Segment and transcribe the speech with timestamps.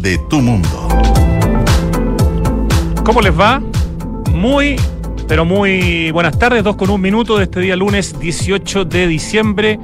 [0.00, 0.88] de tu mundo.
[3.04, 3.62] ¿Cómo les va?
[4.32, 4.76] Muy,
[5.28, 9.78] pero muy buenas tardes, dos con un minuto de este día lunes 18 de diciembre,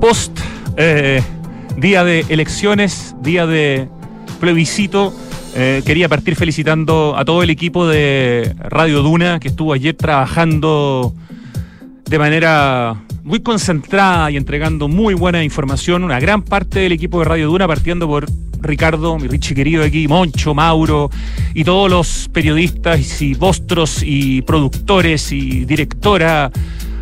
[0.00, 0.38] post
[0.76, 1.22] eh,
[1.76, 3.88] día de elecciones, día de
[4.40, 5.14] plebiscito.
[5.54, 11.14] Eh, quería partir felicitando a todo el equipo de Radio Duna que estuvo ayer trabajando
[12.06, 16.04] de manera muy concentrada y entregando muy buena información.
[16.04, 18.26] Una gran parte del equipo de Radio Duna, partiendo por
[18.60, 21.10] Ricardo, mi Richie querido aquí, Moncho, Mauro
[21.54, 26.50] y todos los periodistas y vostros y productores y directora.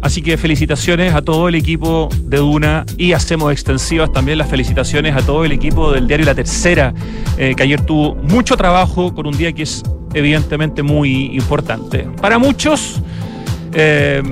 [0.00, 5.16] Así que felicitaciones a todo el equipo de Duna y hacemos extensivas también las felicitaciones
[5.16, 6.92] a todo el equipo del diario La Tercera,
[7.38, 9.82] eh, que ayer tuvo mucho trabajo con un día que es
[10.12, 12.06] evidentemente muy importante.
[12.20, 13.00] Para muchos,
[13.72, 14.22] eh,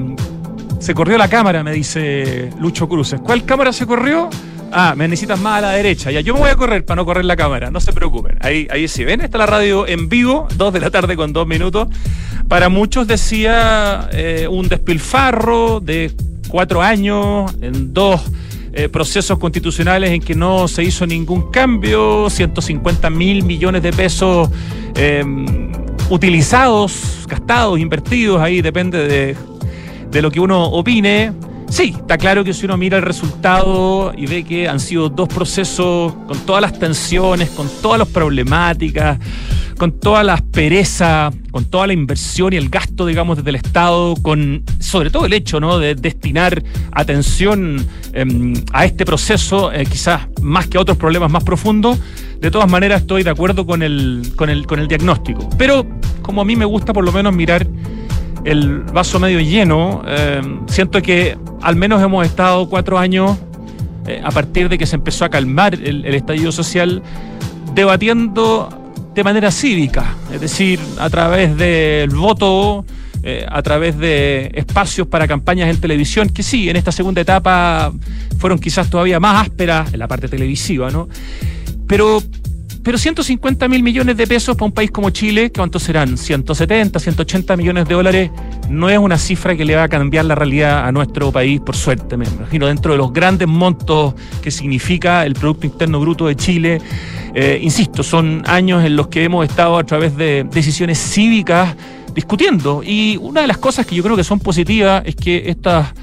[0.83, 3.21] se corrió la cámara, me dice Lucho Cruces.
[3.21, 4.29] ¿Cuál cámara se corrió?
[4.73, 6.11] Ah, me necesitas más a la derecha.
[6.11, 8.37] Ya, yo me voy a correr para no correr la cámara, no se preocupen.
[8.41, 11.47] Ahí, ahí sí, ven, está la radio en vivo, dos de la tarde con dos
[11.47, 11.87] minutos.
[12.49, 16.11] Para muchos decía eh, un despilfarro de
[16.49, 18.21] cuatro años en dos
[18.73, 24.51] eh, procesos constitucionales en que no se hizo ningún cambio, 150 mil millones de pesos
[24.97, 25.25] eh,
[26.11, 29.37] utilizados, gastados, invertidos, ahí depende de,
[30.13, 31.33] de lo que uno opine.
[31.69, 35.27] Sí, está claro que si uno mira el resultado y ve que han sido dos
[35.27, 39.19] procesos con todas las tensiones, con todas las problemáticas,
[39.79, 44.15] con toda la aspereza, con toda la inversión y el gasto, digamos, desde el Estado,
[44.21, 45.79] con sobre todo el hecho ¿no?
[45.79, 51.43] de destinar atención eh, a este proceso, eh, quizás más que a otros problemas más
[51.43, 51.99] profundos,
[52.39, 55.49] de todas maneras estoy de acuerdo con el, con el, con el diagnóstico.
[55.57, 55.87] Pero
[56.21, 57.67] como a mí me gusta por lo menos mirar
[58.45, 63.39] el vaso medio lleno, eh, siento que al menos hemos estado cuatro años,
[64.07, 67.03] eh, a partir de que se empezó a calmar el, el estallido social,
[67.75, 68.69] debatiendo
[69.15, 72.85] de manera cívica, es decir, a través del voto,
[73.23, 77.93] eh, a través de espacios para campañas en televisión, que sí, en esta segunda etapa
[78.39, 81.09] fueron quizás todavía más ásperas en la parte televisiva, ¿no?
[81.87, 82.21] Pero
[82.83, 86.19] pero 150 mil millones de pesos para un país como Chile, ¿cuántos serán?
[86.19, 88.31] 170, 180 millones de dólares,
[88.69, 91.77] no es una cifra que le va a cambiar la realidad a nuestro país, por
[91.77, 96.35] suerte, me imagino, dentro de los grandes montos que significa el Producto Interno Bruto de
[96.35, 96.81] Chile.
[97.35, 101.77] Eh, insisto, son años en los que hemos estado a través de decisiones cívicas
[102.15, 102.83] discutiendo.
[102.85, 105.95] Y una de las cosas que yo creo que son positivas es que estas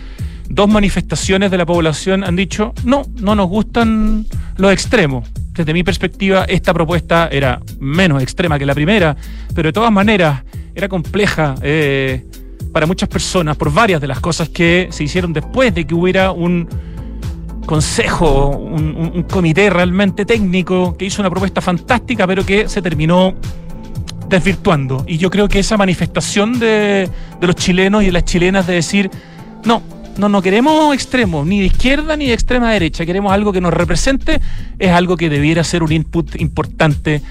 [0.47, 4.25] dos manifestaciones de la población han dicho, no, no nos gustan
[4.57, 5.29] los extremos
[5.59, 9.17] desde mi perspectiva, esta propuesta era menos extrema que la primera,
[9.53, 10.41] pero de todas maneras
[10.73, 12.25] era compleja eh,
[12.71, 16.31] para muchas personas por varias de las cosas que se hicieron después de que hubiera
[16.31, 16.65] un
[17.65, 23.35] consejo, un, comité realmente técnico que hizo una propuesta fantástica, pero que se terminó
[24.29, 25.03] desvirtuando.
[25.07, 27.09] Y yo creo que esa manifestación de,
[27.41, 29.11] de los chilenos y de las chilenas de decir,
[29.65, 29.83] no,
[30.17, 33.73] no, no queremos extremos, ni de izquierda ni de extrema derecha, queremos algo que nos
[33.73, 34.41] represente,
[34.77, 37.21] es algo que debiera ser un input importante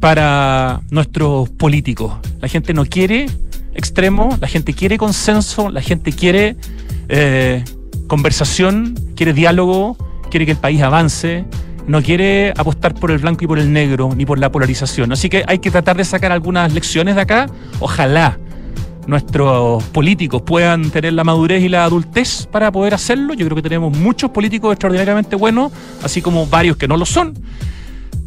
[0.00, 2.14] para nuestros políticos.
[2.40, 3.26] La gente no quiere
[3.74, 6.56] extremo, la gente quiere consenso, la gente quiere
[7.08, 7.64] eh,
[8.08, 9.96] conversación, quiere diálogo,
[10.30, 11.44] quiere que el país avance,
[11.86, 15.12] no quiere apostar por el blanco y por el negro, ni por la polarización.
[15.12, 17.46] Así que hay que tratar de sacar algunas lecciones de acá.
[17.80, 18.38] Ojalá
[19.06, 23.34] nuestros políticos puedan tener la madurez y la adultez para poder hacerlo.
[23.34, 27.34] Yo creo que tenemos muchos políticos extraordinariamente buenos, así como varios que no lo son,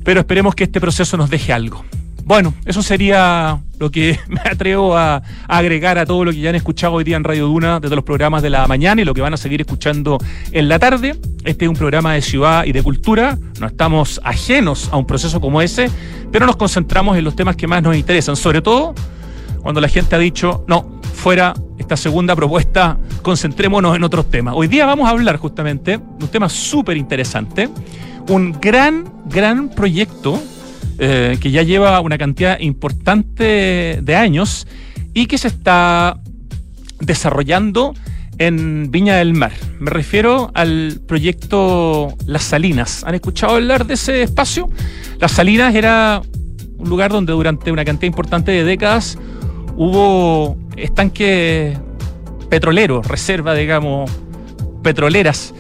[0.03, 1.84] pero esperemos que este proceso nos deje algo.
[2.25, 6.56] Bueno, eso sería lo que me atrevo a, agregar a todo lo que ya han
[6.56, 9.22] escuchado hoy día en Radio Duna desde los programas de la mañana y lo que
[9.22, 10.18] van a seguir escuchando
[10.52, 11.16] en la tarde.
[11.44, 13.38] Este es un programa de ciudad y de cultura.
[13.59, 15.91] No estamos ajenos a un proceso como ese,
[16.31, 18.96] pero nos concentramos en los temas que más nos interesan, sobre todo
[19.66, 24.53] cuando la gente ha dicho, no, fuera esta segunda propuesta, concentrémonos en otros temas.
[24.56, 27.68] Hoy día vamos a hablar justamente de un tema súper interesante,
[28.30, 30.40] un gran, gran proyecto
[31.00, 34.67] eh, que ya lleva una cantidad importante de años
[35.16, 36.20] y que se está
[37.00, 37.96] desarrollando
[38.38, 39.53] en Viña del Mar.
[39.79, 43.03] Me refiero al proyecto Las Salinas.
[43.03, 44.70] ¿Han escuchado hablar de ese espacio?
[45.20, 46.22] Las Salinas era
[46.78, 49.17] un lugar donde durante una cantidad importante de décadas
[49.78, 51.78] hubo estanques
[52.50, 54.10] petroleros, reservas, digamos,
[54.84, 55.54] petroleras.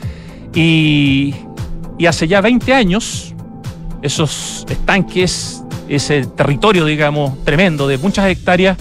[0.53, 1.33] Y,
[1.97, 3.33] y, hace ya 20 años,
[4.01, 8.77] esos estanques, ese territorio, digamos, tremendo de muchas hectáreas,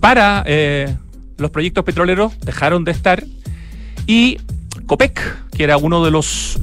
[0.00, 0.94] para eh,
[1.36, 3.24] los proyectos petroleros dejaron de estar.
[4.06, 4.38] Y
[4.86, 6.60] COPEC, que era uno de los,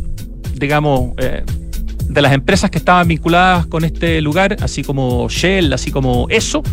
[0.56, 1.44] digamos, eh,
[2.08, 6.64] de las empresas que estaban vinculadas con este lugar, así como Shell, así como eso,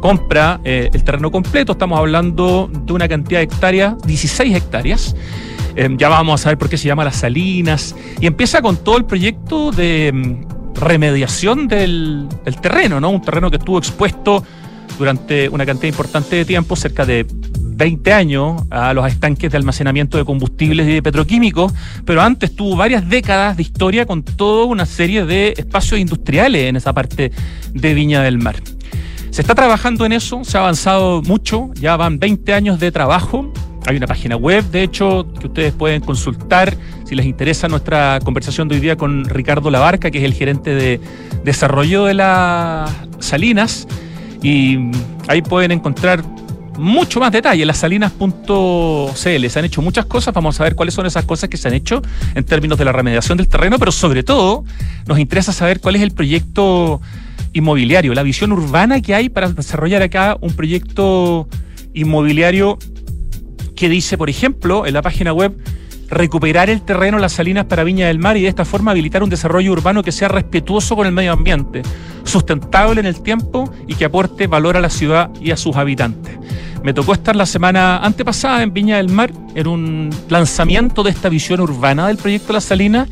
[0.00, 1.72] compra eh, el terreno completo.
[1.72, 5.16] Estamos hablando de una cantidad de hectáreas, 16 hectáreas.
[5.76, 7.94] Em, ya vamos a saber por qué se llama Las Salinas.
[8.20, 12.28] Y empieza con todo el proyecto de em, remediación del,
[12.60, 13.10] terreno, ¿no?
[13.10, 14.42] Un terreno que estuvo expuesto
[14.98, 17.26] durante una cantidad importante de tiempo, cerca de
[17.78, 21.72] 20 años, a los estanques de almacenamiento de combustibles y de petroquímicos,
[22.04, 26.74] pero antes tuvo varias décadas de historia con toda una serie de espacios industriales en
[26.74, 27.30] esa parte
[27.72, 28.56] de Viña del Mar.
[29.38, 33.52] Se está trabajando en eso, se ha avanzado mucho, ya van 20 años de trabajo.
[33.86, 38.66] Hay una página web, de hecho, que ustedes pueden consultar si les interesa nuestra conversación
[38.66, 41.00] de hoy día con Ricardo Labarca, que es el gerente de
[41.44, 42.90] desarrollo de las
[43.20, 43.86] Salinas.
[44.42, 44.90] Y
[45.28, 46.24] ahí pueden encontrar
[46.76, 49.14] mucho más detalle, las salinas.cl.
[49.14, 51.74] Se han hecho muchas cosas, vamos a ver cuáles son esas cosas que se han
[51.74, 52.02] hecho
[52.34, 54.64] en términos de la remediación del terreno, pero sobre todo
[55.06, 57.00] nos interesa saber cuál es el proyecto
[57.52, 61.48] inmobiliario, la visión urbana que hay para desarrollar acá un proyecto
[61.94, 62.78] inmobiliario
[63.74, 65.56] que dice, por ejemplo, en la página web,
[66.08, 69.30] recuperar el terreno las salinas para Viña del Mar y de esta forma habilitar un
[69.30, 71.82] desarrollo urbano que sea respetuoso con el medio ambiente,
[72.24, 76.38] sustentable en el tiempo y que aporte valor a la ciudad y a sus habitantes.
[76.82, 81.28] Me tocó estar la semana antepasada en Viña del Mar en un lanzamiento de esta
[81.28, 83.08] visión urbana del proyecto Las Salinas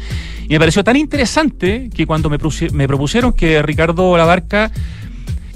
[0.48, 4.70] y me pareció tan interesante que cuando me, propusieron que Ricardo Labarca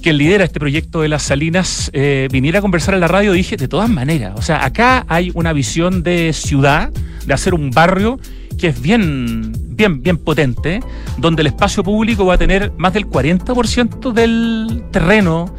[0.00, 3.56] que lidera este proyecto de las salinas, eh, viniera a conversar en la radio, dije,
[3.56, 6.90] de todas maneras, o sea, acá hay una visión de ciudad,
[7.26, 8.18] de hacer un barrio
[8.58, 10.80] que es bien, bien, bien potente,
[11.18, 15.54] donde el espacio público va a tener más del 40% del terreno,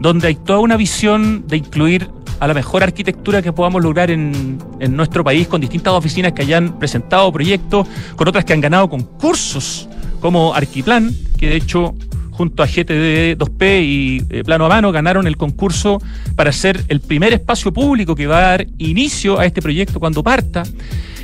[0.00, 2.08] donde hay toda una visión de incluir
[2.38, 6.42] a la mejor arquitectura que podamos lograr en, en nuestro país, con distintas oficinas que
[6.42, 9.88] hayan presentado proyectos, con otras que han ganado concursos,
[10.20, 11.94] como Arquiplan, que de hecho
[12.36, 16.02] junto a GTD 2P y eh, Plano a Mano ganaron el concurso
[16.34, 20.22] para ser el primer espacio público que va a dar inicio a este proyecto cuando
[20.22, 20.62] parta.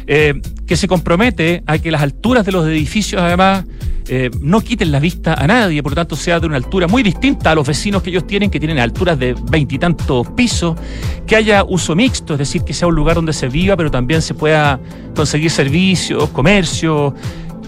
[0.07, 3.65] Eh, que se compromete a que las alturas de los edificios, además,
[4.09, 7.05] eh, no quiten la vista a nadie, por lo tanto, sea de una altura muy
[7.05, 10.77] distinta a los vecinos que ellos tienen, que tienen alturas de veintitantos pisos,
[11.25, 14.23] que haya uso mixto, es decir, que sea un lugar donde se viva, pero también
[14.23, 14.81] se pueda
[15.15, 17.15] conseguir servicios, comercio,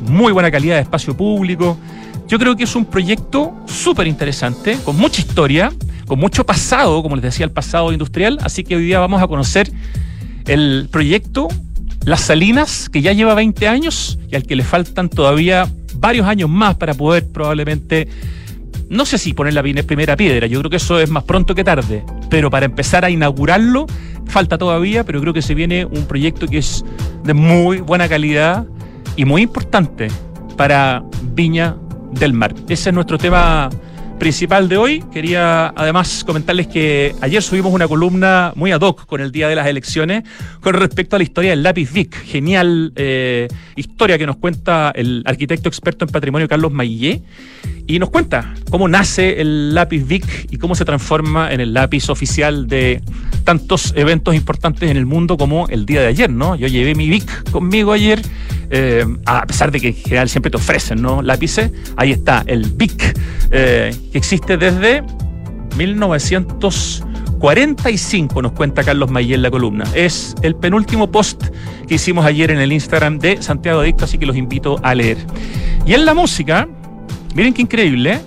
[0.08, 1.79] muy buena calidad de espacio público.
[2.26, 5.73] Yo creo que es un proyecto súper interesante, con mucha historia,
[6.06, 9.26] con mucho pasado, como les decía, el pasado industrial, así que hoy día vamos a
[9.26, 9.71] conocer
[10.47, 11.49] el proyecto
[12.05, 16.50] las Salinas, que ya lleva 20 años y al que le faltan todavía varios años
[16.50, 18.09] más para poder probablemente,
[18.91, 21.65] no sé si poner la primera piedra, yo creo que eso es más pronto que
[21.65, 23.87] tarde, pero para empezar a inaugurarlo
[24.27, 26.85] falta todavía, pero creo que se viene un proyecto que es
[27.25, 28.67] de muy buena calidad
[29.17, 30.09] y muy importante
[30.56, 31.03] para
[31.35, 31.77] Viña
[32.19, 32.55] del Mar.
[32.69, 33.71] Ese es nuestro tema
[34.19, 35.05] principal de hoy.
[35.13, 39.55] Quería además comentarles que ayer subimos una columna muy ad hoc con el día de
[39.55, 40.25] las elecciones
[40.61, 42.15] con respecto a la historia del lápiz Vic.
[42.25, 47.23] Genial eh, historia que nos cuenta el arquitecto experto en patrimonio Carlos Maillé
[47.87, 52.09] y nos cuenta cómo nace el lápiz Vic y cómo se transforma en el lápiz
[52.09, 53.03] oficial de
[53.45, 56.57] tantos eventos importantes en el mundo como el día de ayer, ¿no?
[56.57, 58.23] Yo llevé mi Vic conmigo ayer,
[58.71, 61.21] eh, a pesar de que en general siempre te ofrecen, ¿no?
[61.21, 63.19] Lápices, ahí está el Vic,
[63.51, 65.03] eh, que existe desde
[65.77, 69.85] 1945, nos cuenta Carlos Mayel la columna.
[69.94, 71.49] Es el penúltimo post
[71.87, 75.19] que hicimos ayer en el Instagram de Santiago Adicto, así que los invito a leer.
[75.85, 76.67] Y en la música,
[77.34, 78.20] Miren qué increíble, ¿eh?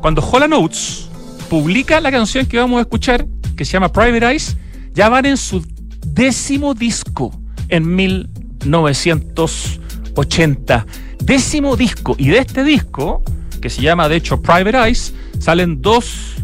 [0.00, 1.08] Cuando Hola Notes
[1.50, 4.56] publica la canción que vamos a escuchar, que se llama Private Eyes,
[4.92, 5.66] ya van en su
[6.06, 7.36] décimo disco
[7.68, 10.86] en 1980.
[11.18, 12.14] Décimo disco.
[12.16, 13.24] Y de este disco,
[13.60, 16.36] que se llama de hecho Private Eyes, salen dos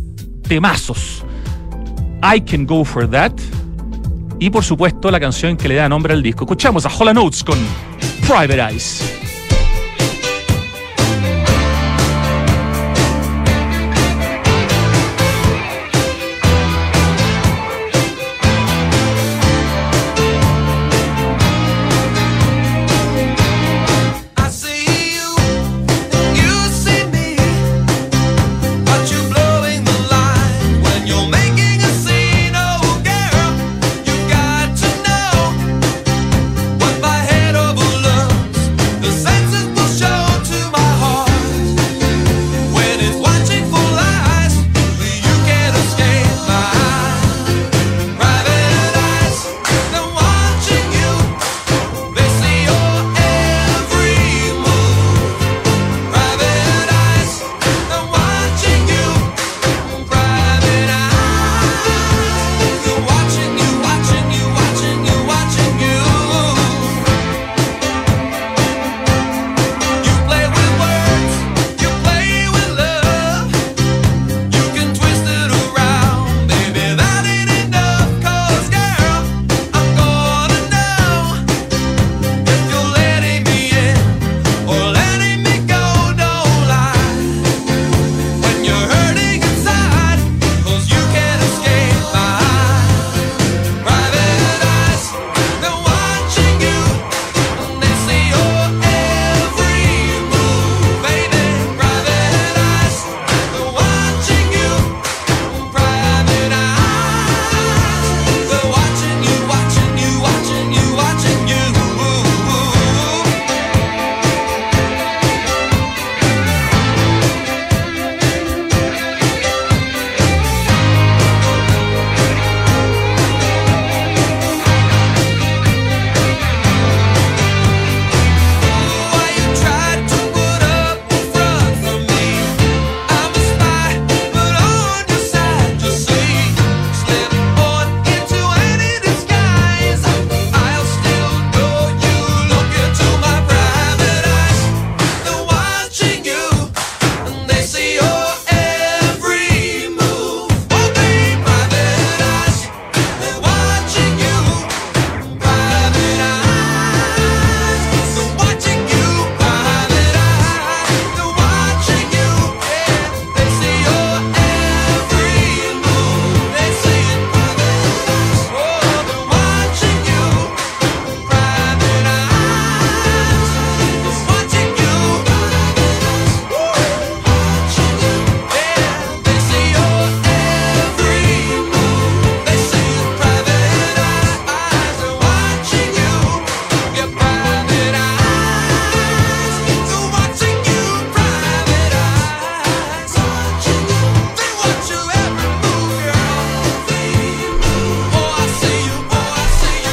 [0.49, 1.25] temazos.
[2.23, 3.33] I Can Go For That
[4.41, 6.45] y por supuesto la canción que le da nombre al disco.
[6.45, 7.59] Escuchamos a Hola Notes con
[8.27, 9.30] Private Eyes.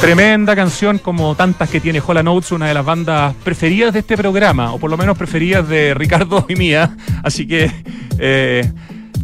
[0.00, 4.16] Tremenda canción como tantas que tiene Hola Notes, una de las bandas preferidas de este
[4.16, 6.96] programa, o por lo menos preferidas de Ricardo y mía.
[7.24, 7.68] Así que
[8.16, 8.70] eh,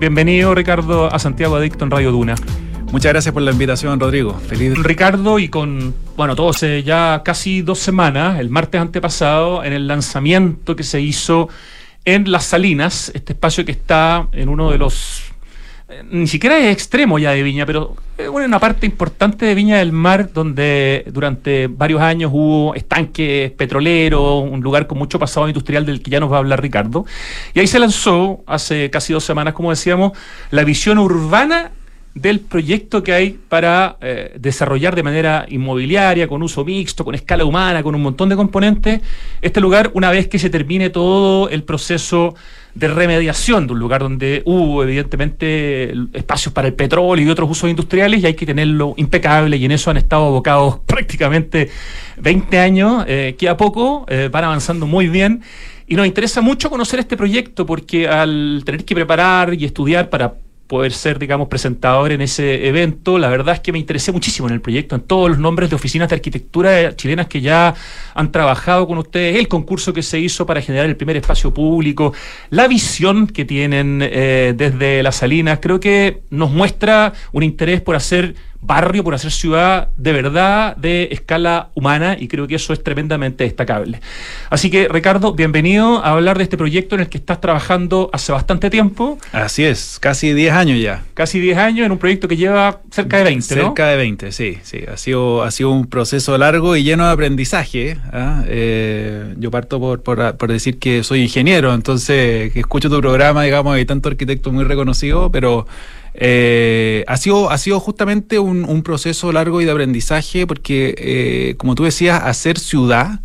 [0.00, 2.36] Bienvenido, Ricardo, a Santiago Adicto en Radio Duna.
[2.92, 4.32] Muchas gracias por la invitación, Rodrigo.
[4.32, 4.78] Feliz.
[4.78, 9.88] Ricardo, y con, bueno, todo hace ya casi dos semanas, el martes antepasado, en el
[9.88, 11.48] lanzamiento que se hizo
[12.04, 15.27] en Las Salinas, este espacio que está en uno de los
[16.10, 19.92] ni siquiera es extremo ya de Viña, pero es una parte importante de Viña del
[19.92, 26.02] Mar donde durante varios años hubo estanques petroleros, un lugar con mucho pasado industrial del
[26.02, 27.06] que ya nos va a hablar Ricardo.
[27.54, 30.12] Y ahí se lanzó hace casi dos semanas, como decíamos,
[30.50, 31.70] la visión urbana
[32.14, 37.44] del proyecto que hay para eh, desarrollar de manera inmobiliaria, con uso mixto, con escala
[37.44, 39.00] humana, con un montón de componentes,
[39.40, 42.34] este lugar una vez que se termine todo el proceso
[42.78, 47.68] de remediación de un lugar donde hubo evidentemente espacios para el petróleo y otros usos
[47.68, 51.70] industriales y hay que tenerlo impecable y en eso han estado abocados prácticamente
[52.18, 55.42] 20 años, eh, que a poco eh, van avanzando muy bien.
[55.88, 60.34] Y nos interesa mucho conocer este proyecto porque al tener que preparar y estudiar para
[60.68, 63.18] poder ser, digamos, presentador en ese evento.
[63.18, 65.76] La verdad es que me interesé muchísimo en el proyecto, en todos los nombres de
[65.76, 67.74] oficinas de arquitectura chilenas que ya
[68.14, 72.12] han trabajado con ustedes, el concurso que se hizo para generar el primer espacio público,
[72.50, 75.58] la visión que tienen eh, desde las Salinas.
[75.62, 81.08] Creo que nos muestra un interés por hacer barrio, por hacer ciudad de verdad, de
[81.10, 84.00] escala humana, y creo que eso es tremendamente destacable.
[84.50, 88.32] Así que, Ricardo, bienvenido a hablar de este proyecto en el que estás trabajando hace
[88.32, 89.18] bastante tiempo.
[89.32, 91.02] Así es, casi 10 años ya.
[91.14, 94.58] Casi 10 años en un proyecto que lleva cerca de 20, Cerca de 20, sí,
[94.62, 94.80] sí.
[94.92, 97.96] Ha sido, ha sido un proceso largo y lleno de aprendizaje.
[98.12, 98.42] ¿ah?
[98.46, 103.74] Eh, yo parto por, por, decir que soy ingeniero, entonces que escucho tu programa, digamos,
[103.74, 105.66] hay tanto arquitecto muy reconocido, pero
[106.20, 111.76] eh, ha, sido, ha sido justamente un, proceso largo y de aprendizaje porque, eh, como
[111.76, 113.20] tú decías, hacer ciudad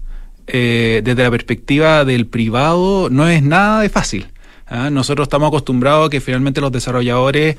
[0.45, 4.27] eh, desde la perspectiva del privado no es nada de fácil.
[4.67, 4.91] ¿ah?
[4.91, 7.57] Nosotros estamos acostumbrados a que finalmente los desarrolladores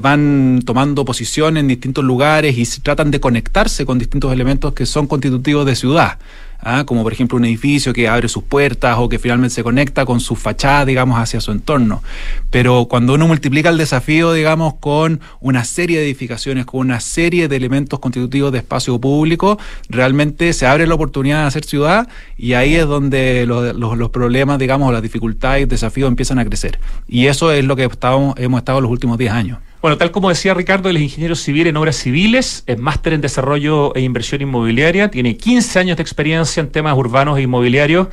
[0.00, 5.06] van tomando posición en distintos lugares y tratan de conectarse con distintos elementos que son
[5.06, 6.18] constitutivos de ciudad.
[6.60, 6.84] ¿Ah?
[6.84, 10.20] como por ejemplo un edificio que abre sus puertas o que finalmente se conecta con
[10.20, 12.02] su fachada, digamos, hacia su entorno.
[12.50, 17.48] Pero cuando uno multiplica el desafío, digamos, con una serie de edificaciones, con una serie
[17.48, 19.58] de elementos constitutivos de espacio público,
[19.88, 24.58] realmente se abre la oportunidad de hacer ciudad y ahí es donde los, los, problemas,
[24.58, 26.78] digamos, las dificultades y desafíos empiezan a crecer.
[27.08, 29.58] Y eso es lo que estamos, hemos estado los últimos 10 años.
[29.86, 33.20] Bueno, tal como decía Ricardo, él es ingeniero civil en obras civiles, es máster en
[33.20, 38.08] desarrollo e inversión inmobiliaria, tiene 15 años de experiencia en temas urbanos e inmobiliarios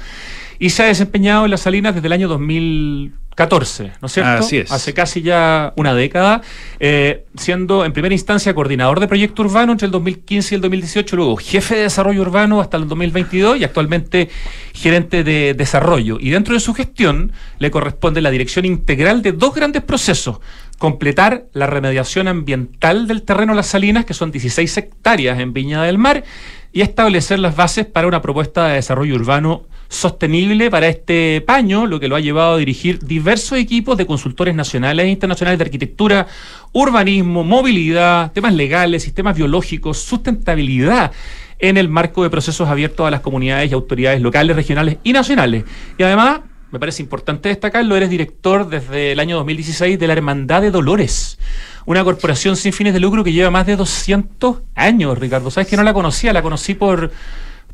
[0.60, 2.27] y se ha desempeñado en las Salinas desde el año
[3.36, 4.44] 2014, ¿no es cierto?
[4.44, 4.72] Así es.
[4.72, 6.42] Hace casi ya una década,
[6.80, 11.16] eh, siendo en primera instancia coordinador de proyecto urbano entre el 2015 y el 2018,
[11.16, 14.30] luego jefe de desarrollo urbano hasta el 2022 y actualmente
[14.74, 16.18] gerente de desarrollo.
[16.20, 20.40] Y dentro de su gestión le corresponde la dirección integral de dos grandes procesos
[20.78, 25.98] completar la remediación ambiental del terreno Las Salinas, que son 16 hectáreas en Viña del
[25.98, 26.25] Mar,
[26.74, 29.63] y establecer las bases para una propuesta de desarrollo urbano
[29.94, 34.56] sostenible para este paño, lo que lo ha llevado a dirigir diversos equipos de consultores
[34.56, 36.28] nacionales e internacionales de arquitectura,
[36.72, 41.12] urbanismo, movilidad, temas legales, sistemas biológicos, sustentabilidad
[41.60, 45.64] en el marco de procesos abiertos a las comunidades y autoridades locales, regionales y nacionales.
[45.98, 50.64] Y además me parece importante destacarlo, eres director desde el año 2016 de la Hermandad
[50.64, 51.38] de Dolores,
[51.86, 55.52] una corporación sin fines de lucro que lleva más de 200 años, Ricardo.
[55.52, 57.12] Sabes que no la conocía, la conocí por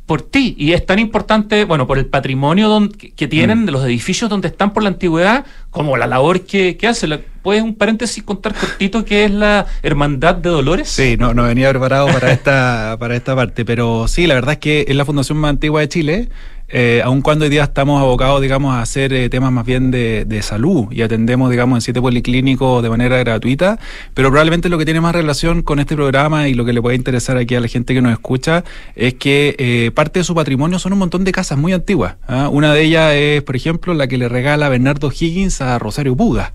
[0.10, 0.56] por ti.
[0.58, 3.66] Y es tan importante, bueno, por el patrimonio que tienen, mm.
[3.68, 7.08] de los edificios donde están por la antigüedad, como la labor que, que hace.
[7.44, 10.90] ¿Puedes un paréntesis contar cortito qué es la Hermandad de Dolores?
[10.90, 14.58] Sí, no, no venía preparado para esta, para esta parte, pero sí, la verdad es
[14.58, 16.30] que es la fundación más antigua de Chile
[16.72, 20.40] eh, aun cuando hoy día estamos abocados, digamos, a hacer eh, temas más bien de,
[20.42, 23.80] salud y atendemos, digamos, en siete policlínicos de manera gratuita,
[24.14, 26.96] pero probablemente lo que tiene más relación con este programa y lo que le puede
[26.96, 28.64] interesar aquí a la gente que nos escucha
[28.96, 32.16] es que eh, parte de su patrimonio son un montón de casas muy antiguas.
[32.28, 32.50] ¿ah?
[32.50, 36.54] Una de ellas es, por ejemplo, la que le regala Bernardo Higgins a Rosario Puga.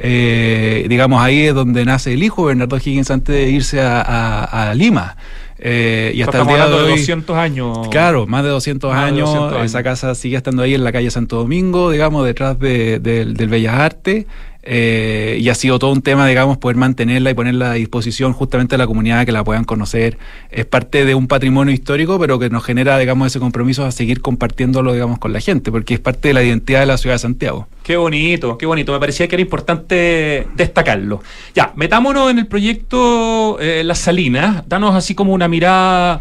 [0.00, 5.16] digamos, ahí es donde nace el hijo de Bernardo Higgins antes de irse a Lima.
[5.62, 6.90] Eh, y hasta el día de hoy.
[6.92, 7.88] 200 años.
[7.88, 9.30] Claro, más de 200, años,
[9.62, 14.26] Esa casa sigue estando ahí en la calle Santo Domingo, digamos, detrás del Bellas Artes.
[14.62, 18.74] Eh, y ha sido todo un tema, digamos, poder mantenerla y ponerla a disposición justamente
[18.74, 20.18] de la comunidad que la puedan conocer.
[20.50, 24.20] Es parte de un patrimonio histórico, pero que nos genera, digamos, ese compromiso a seguir
[24.20, 27.20] compartiéndolo, digamos, con la gente, porque es parte de la identidad de la ciudad de
[27.20, 27.68] Santiago.
[27.82, 28.92] Qué bonito, qué bonito.
[28.92, 31.22] Me parecía que era importante destacarlo.
[31.54, 34.68] Ya, metámonos en el proyecto eh, Las Salinas.
[34.68, 36.20] Danos así como una mirada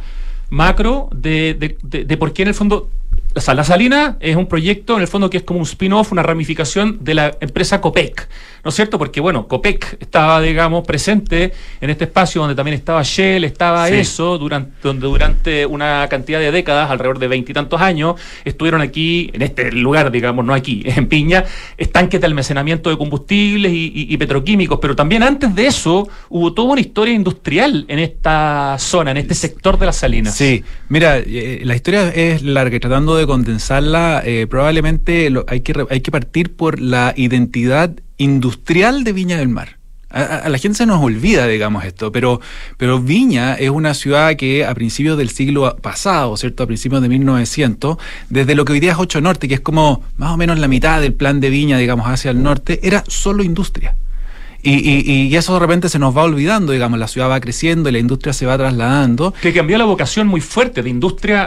[0.50, 2.90] macro de, de, de por qué en el fondo
[3.36, 6.98] la Salina es un proyecto, en el fondo, que es como un spin-off, una ramificación
[7.02, 8.28] de la empresa Copec,
[8.64, 8.98] ¿no es cierto?
[8.98, 14.38] Porque, bueno, Copec estaba, digamos, presente en este espacio donde también estaba Shell, estaba eso,
[14.38, 19.72] durante, donde durante una cantidad de décadas, alrededor de veintitantos años, estuvieron aquí, en este
[19.72, 21.46] lugar, digamos, no aquí, en Piña,
[21.78, 26.82] estanques de almacenamiento de combustibles y, petroquímicos, pero también antes de eso hubo toda una
[26.82, 30.36] historia industrial en esta zona, en este sector de las salinas.
[30.36, 35.86] Sí, mira, eh, la historia es larga, tratando de de condensarla, eh, probablemente hay, que,
[35.90, 39.80] hay que partir por la identidad industrial de Viña del Mar.
[40.12, 42.42] A, la gente se nos olvida, digamos, esto, pero,
[42.78, 46.64] pero Viña es una ciudad que a principios del siglo pasado, ¿cierto?
[46.64, 47.98] A principios de 1900,
[48.30, 50.68] desde lo que hoy día es 8 Norte, que es como más o menos la
[50.68, 53.96] mitad del plan de Viña, digamos, hacia el norte, era solo industria.
[54.62, 58.00] Y, eso de repente se nos va olvidando, digamos, la ciudad va creciendo y la
[58.00, 59.34] industria se va trasladando.
[59.42, 61.46] Que cambió la vocación muy fuerte de industria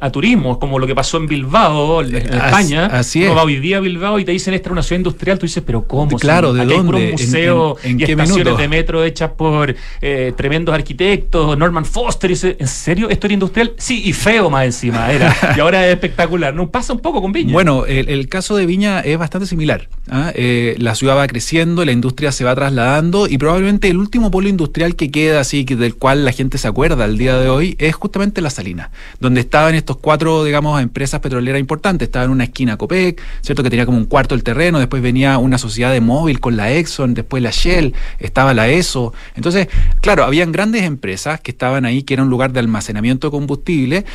[0.00, 2.86] a, turismo, como lo que pasó en Bilbao, en, España.
[2.86, 3.30] Así es.
[3.30, 6.18] hoy día Bilbao y te dicen esta es una ciudad industrial, tú dices, pero ¿cómo?
[6.18, 6.98] Claro, ¿de dónde?
[6.98, 12.34] Hay un museo y estaciones de metro hechas por eh, tremendos arquitectos, Norman Foster, y
[12.34, 13.08] dice, ¿en serio?
[13.08, 13.72] ¿Esto era industrial?
[13.78, 15.34] Sí, y feo más encima era.
[15.56, 16.54] y ahora es espectacular.
[16.54, 17.52] ¿No pasa un poco con Viña?
[17.52, 19.88] Bueno, el, caso de Viña es bastante similar.
[20.08, 20.32] ¿ah?
[20.34, 24.30] Eh, la ciudad va creciendo, la industria se se va trasladando y probablemente el último
[24.30, 27.76] polo industrial que queda así, del cual la gente se acuerda al día de hoy,
[27.78, 32.08] es justamente La Salina, donde estaban estos cuatro, digamos, empresas petroleras importantes.
[32.08, 33.62] Estaba en una esquina Copec, ¿cierto?
[33.62, 36.72] Que tenía como un cuarto del terreno, después venía una sociedad de móvil con la
[36.72, 39.12] Exxon, después la Shell, estaba la ESO.
[39.34, 39.68] Entonces,
[40.00, 44.06] claro, habían grandes empresas que estaban ahí, que era un lugar de almacenamiento de combustible,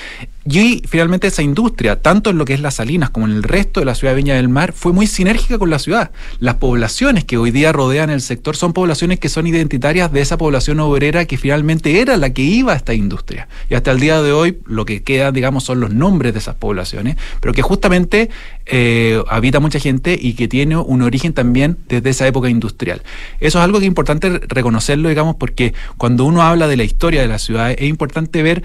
[0.47, 3.79] y finalmente esa industria, tanto en lo que es Las Salinas como en el resto
[3.79, 6.11] de la ciudad de Viña del Mar, fue muy sinérgica con la ciudad.
[6.39, 10.37] Las poblaciones que hoy día rodean el sector son poblaciones que son identitarias de esa
[10.37, 13.47] población obrera que finalmente era la que iba a esta industria.
[13.69, 16.55] Y hasta el día de hoy lo que queda, digamos, son los nombres de esas
[16.55, 18.29] poblaciones, pero que justamente
[18.65, 23.01] eh, habita mucha gente y que tiene un origen también desde esa época industrial.
[23.39, 27.21] Eso es algo que es importante reconocerlo, digamos, porque cuando uno habla de la historia
[27.21, 28.63] de la ciudad es importante ver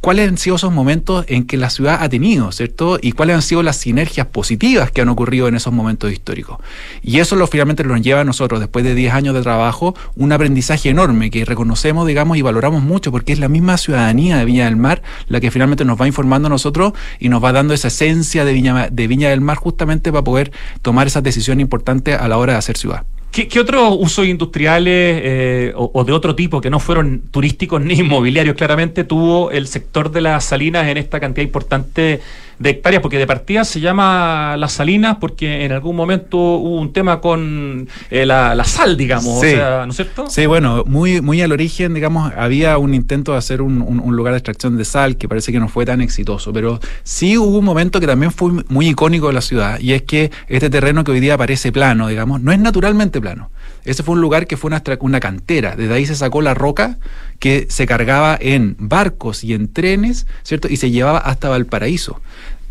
[0.00, 2.98] cuáles han sido esos momentos en que la ciudad ha tenido, ¿cierto?
[3.00, 6.58] Y cuáles han sido las sinergias positivas que han ocurrido en esos momentos históricos.
[7.02, 10.32] Y eso lo, finalmente nos lleva a nosotros, después de 10 años de trabajo, un
[10.32, 14.64] aprendizaje enorme que reconocemos, digamos, y valoramos mucho, porque es la misma ciudadanía de Viña
[14.64, 17.88] del Mar la que finalmente nos va informando a nosotros y nos va dando esa
[17.88, 22.28] esencia de Viña, de Viña del Mar justamente para poder tomar esas decisiones importantes a
[22.28, 23.04] la hora de hacer ciudad.
[23.30, 28.56] ¿Qué, otros usos industriales eh, o, de otro tipo que no fueron turísticos ni inmobiliarios
[28.56, 32.20] claramente tuvo el sector de las salinas en esta cantidad importante
[32.60, 36.92] de hectáreas, porque de partida se llama Las Salinas porque en algún momento hubo un
[36.92, 40.28] tema con eh, la, sal, digamos, o sea, ¿no es cierto?
[40.28, 43.80] Sí, bueno, muy, muy al origen, digamos, había un intento de hacer un,
[44.14, 47.58] lugar de extracción de sal que parece que no fue tan exitoso, pero sí hubo
[47.58, 51.02] un momento que también fue muy icónico de la ciudad, y es que este terreno
[51.02, 53.50] que hoy día parece plano, digamos, no es naturalmente plano.
[53.86, 56.98] Ese fue un lugar que fue una, una cantera, desde ahí se sacó la roca
[57.40, 60.68] que se cargaba en barcos y en trenes, ¿cierto?
[60.68, 62.20] Y se llevaba hasta Valparaíso.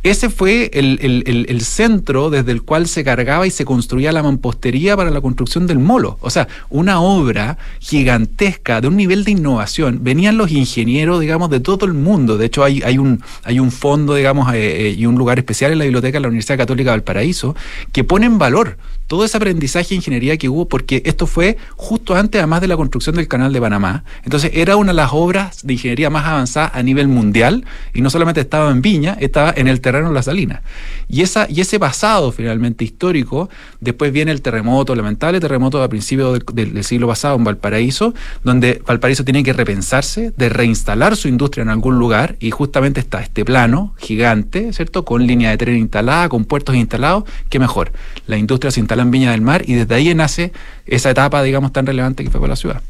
[0.01, 5.09] Ese fue el, centro desde el cual se cargaba y se construía la mampostería para
[5.11, 6.17] la construcción del molo.
[6.21, 9.99] O sea, una obra gigantesca de un nivel de innovación.
[10.01, 12.37] Venían los ingenieros, digamos, de todo el mundo.
[12.37, 15.73] De hecho, hay, hay, un, hay un fondo, digamos, eh, eh, y un lugar especial
[15.73, 17.53] en la biblioteca de la Universidad Católica de Valparaíso
[17.91, 18.77] que pone en valor
[19.09, 22.77] todo ese aprendizaje de ingeniería que hubo, porque esto fue justo antes, además de la
[22.77, 24.03] construcción del canal de Panamá.
[24.23, 28.11] Entonces, era una de las obras de ingeniería más avanzadas a nivel mundial, y no
[28.11, 30.61] solamente estaba en Viña, estaba en el terreno de la Salina.
[31.07, 36.41] Y, esa, y ese pasado finalmente histórico, después viene el terremoto, lamentable terremoto a principios
[36.53, 41.69] del, siglo pasado en Valparaíso, donde Valparaíso tiene que repensarse, de reinstalar su industria en
[41.69, 45.03] algún lugar, y justamente está este plano gigante, ¿cierto?
[45.03, 47.91] Con línea de tren instalada, con puertos instalados, ¿qué mejor?
[48.27, 50.51] La industria se instala en Viña del Mar y desde ahí nace
[50.85, 52.81] esa etapa, digamos, tan relevante que fue para la ciudad.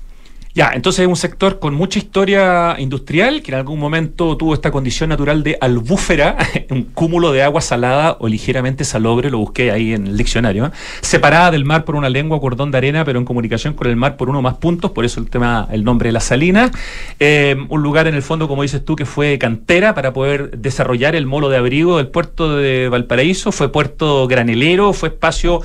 [0.55, 4.71] Ya, entonces es un sector con mucha historia industrial que en algún momento tuvo esta
[4.71, 6.37] condición natural de albúfera,
[6.71, 10.71] un cúmulo de agua salada o ligeramente salobre, lo busqué ahí en el diccionario, ¿eh?
[11.01, 14.17] separada del mar por una lengua cordón de arena, pero en comunicación con el mar
[14.17, 16.71] por uno más puntos, por eso el tema, el nombre de la salina.
[17.19, 21.15] Eh, un lugar en el fondo, como dices tú, que fue cantera para poder desarrollar
[21.15, 25.61] el molo de abrigo del puerto de Valparaíso, fue puerto granelero, fue espacio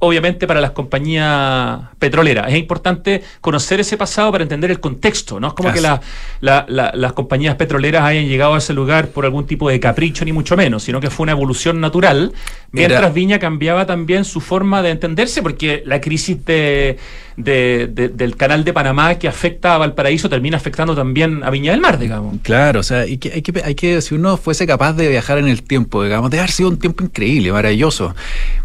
[0.00, 2.48] obviamente para las compañías petroleras.
[2.48, 7.56] Es importante conocer ese pasado para entender el contexto, no es como que las compañías
[7.56, 11.00] petroleras hayan llegado a ese lugar por algún tipo de capricho, ni mucho menos, sino
[11.00, 12.32] que fue una evolución natural,
[12.72, 16.98] mientras Viña cambiaba también su forma de entenderse, porque la crisis de,
[17.36, 21.98] del canal de Panamá que afecta a Valparaíso termina afectando también a Viña del Mar,
[21.98, 22.36] digamos.
[22.42, 25.38] Claro, o sea, hay que, hay que, hay que si uno fuese capaz de viajar
[25.38, 28.14] en el tiempo, digamos, de haber sido un tiempo increíble, maravilloso.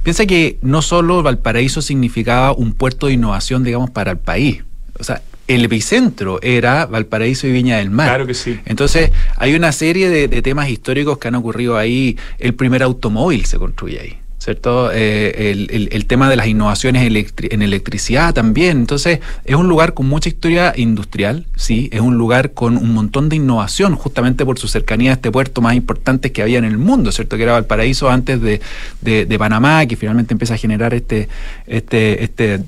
[0.03, 4.63] Piensa que no solo Valparaíso significaba un puerto de innovación, digamos, para el país.
[4.99, 8.07] O sea, el epicentro era Valparaíso y Viña del Mar.
[8.07, 8.59] Claro que sí.
[8.65, 12.17] Entonces, hay una serie de, de temas históricos que han ocurrido ahí.
[12.39, 14.22] El primer automóvil se construye ahí.
[14.43, 14.91] ¿Cierto?
[14.91, 18.77] Eh, el, tema de las innovaciones en electricidad también.
[18.77, 23.29] Entonces, es un lugar con mucha historia industrial, sí, es un lugar con un montón
[23.29, 26.77] de innovación, justamente por su cercanía a este puerto más importante que había en el
[26.77, 27.37] mundo, ¿cierto?
[27.37, 28.59] Que era Valparaíso antes de,
[29.01, 31.29] de, Panamá, que finalmente empieza a generar este,
[31.65, 32.63] este, este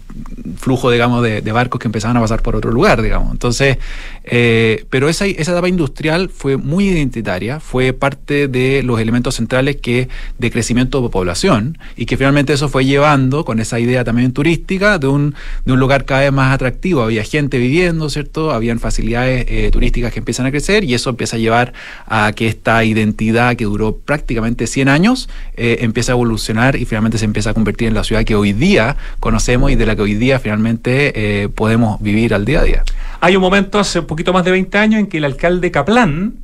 [0.57, 3.33] flujo, digamos, de, barcos que empezaban a pasar por otro lugar, digamos.
[3.33, 3.79] Entonces,
[4.25, 9.77] eh, pero esa, esa etapa industrial fue muy identitaria, fue parte de los elementos centrales
[9.77, 14.33] que de crecimiento de población y que finalmente eso fue llevando con esa idea también
[14.33, 15.35] turística de un,
[15.65, 17.03] de un lugar cada vez más atractivo.
[17.03, 18.51] Había gente viviendo, ¿cierto?
[18.51, 21.73] Habían facilidades eh, turísticas que empiezan a crecer y eso empieza a llevar
[22.07, 27.17] a que esta identidad que duró prácticamente 100 años eh, empieza a evolucionar y finalmente
[27.17, 30.01] se empieza a convertir en la ciudad que hoy día conocemos y de la que
[30.01, 32.83] hoy día finalmente eh, podemos vivir al día a día.
[33.21, 36.36] Hay un momento hace un poquito más de 20 años en que el alcalde Kaplan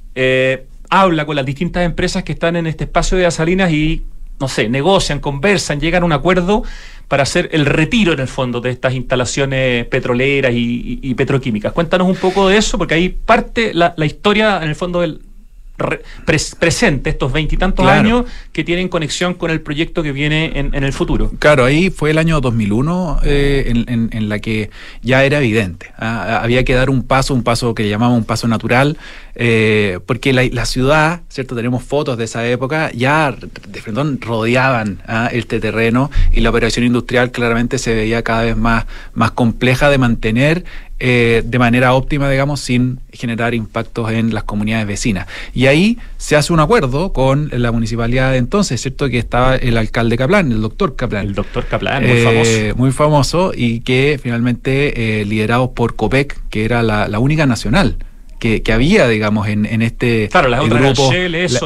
[0.90, 4.04] habla con las distintas empresas que están en este espacio de Asalinas y
[4.40, 6.64] no sé, negocian, conversan, llegan a un acuerdo
[7.08, 11.72] para hacer el retiro en el fondo de estas instalaciones petroleras y, petroquímicas.
[11.74, 15.22] Cuéntanos un poco de eso, porque ahí parte la historia en el fondo del,
[16.26, 21.32] presente, estos veintitantos años, que tienen conexión con el proyecto que viene en, el futuro.
[21.40, 24.70] Claro, ahí fue el año 2001 eh, en, la que
[25.02, 25.92] ya era evidente.
[25.98, 26.42] ¿ah?
[26.44, 28.98] había que dar un paso, un paso que llamamos un paso natural,
[29.36, 31.56] eh, porque la, ciudad, ¿cierto?
[31.56, 33.36] Tenemos fotos de esa época, ya
[33.68, 35.30] de frente rodeaban ¿ah?
[35.32, 39.98] este terreno y la operación industrial claramente se veía cada vez más, más compleja de
[39.98, 40.64] mantener
[41.04, 45.26] eh, de manera óptima, digamos, sin generar impactos en las comunidades vecinas.
[45.52, 49.10] Y ahí se hace un acuerdo con la municipalidad de entonces, ¿cierto?
[49.10, 51.26] Que estaba el alcalde Caplan, el doctor Caplan.
[51.26, 52.52] El doctor Caplan, muy famoso.
[52.52, 57.48] Eh, muy famoso y que finalmente, eh, liderado por COPEC, que era la, la única
[57.48, 57.98] nacional
[58.42, 61.12] que, había, digamos, en, en este claro, las grupo.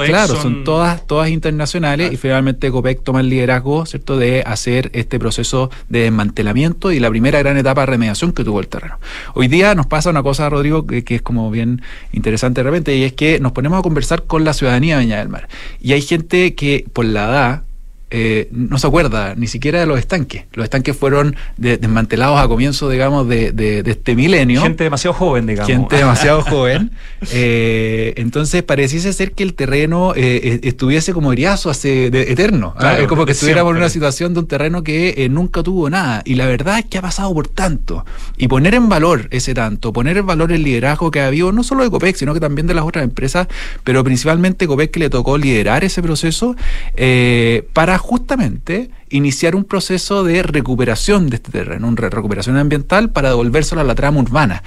[0.06, 5.18] claro, son todas, todas internacionales y finalmente COPEC toma el liderazgo, ¿cierto?, de hacer este
[5.18, 9.00] proceso de desmantelamiento y la primera gran etapa de remediación que tuvo el terreno.
[9.36, 12.94] Hoy día nos pasa una cosa, Rodrigo, que, que es como bien interesante de repente,
[12.94, 15.48] y es que nos ponemos a conversar con la ciudadanía de Viña del Mar.
[15.80, 17.64] Y hay gente que, por la edad,
[18.12, 20.46] eh, no se acuerda ni siquiera de los estanques.
[20.54, 24.62] Los estanques fueron desmantelados a comienzo, digamos, de, este milenio.
[24.62, 25.72] Gente demasiado joven, digamos.
[25.72, 26.92] Gente demasiado joven.
[27.32, 32.76] Eh, entonces pareciese ser que el terreno eh, estuviese como eriazo hace eterno.
[32.78, 32.98] ¿ah?
[33.00, 36.22] es como que estuviéramos en una situación de un terreno que nunca tuvo nada.
[36.26, 38.06] Y la verdad es que ha pasado por tanto.
[38.38, 41.64] Y poner en valor ese tanto, poner en valor el liderazgo que ha habido, no
[41.64, 43.48] solo de COPEC, sino que también de las otras empresas,
[43.84, 46.56] pero principalmente COPEC que le tocó liderar ese proceso
[47.74, 53.82] para justamente iniciar un proceso de recuperación de este terreno, una recuperación ambiental para devolvérselo
[53.82, 54.64] a la trama urbana.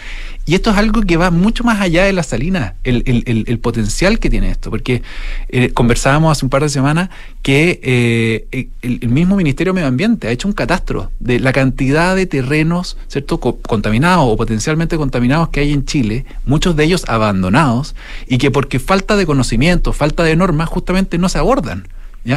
[0.46, 4.30] Y esto es algo que va mucho más allá de la salina, el, potencial que
[4.30, 5.02] tiene esto, porque
[5.48, 7.10] eh, conversábamos hace un par de semanas
[7.42, 12.16] que eh, el, mismo Ministerio de Medio Ambiente ha hecho un catastro de la cantidad
[12.16, 17.94] de terrenos, ¿cierto?, contaminados o potencialmente contaminados que hay en Chile, muchos de ellos abandonados,
[18.26, 21.86] y que porque falta de conocimiento, falta de normas, justamente no se abordan.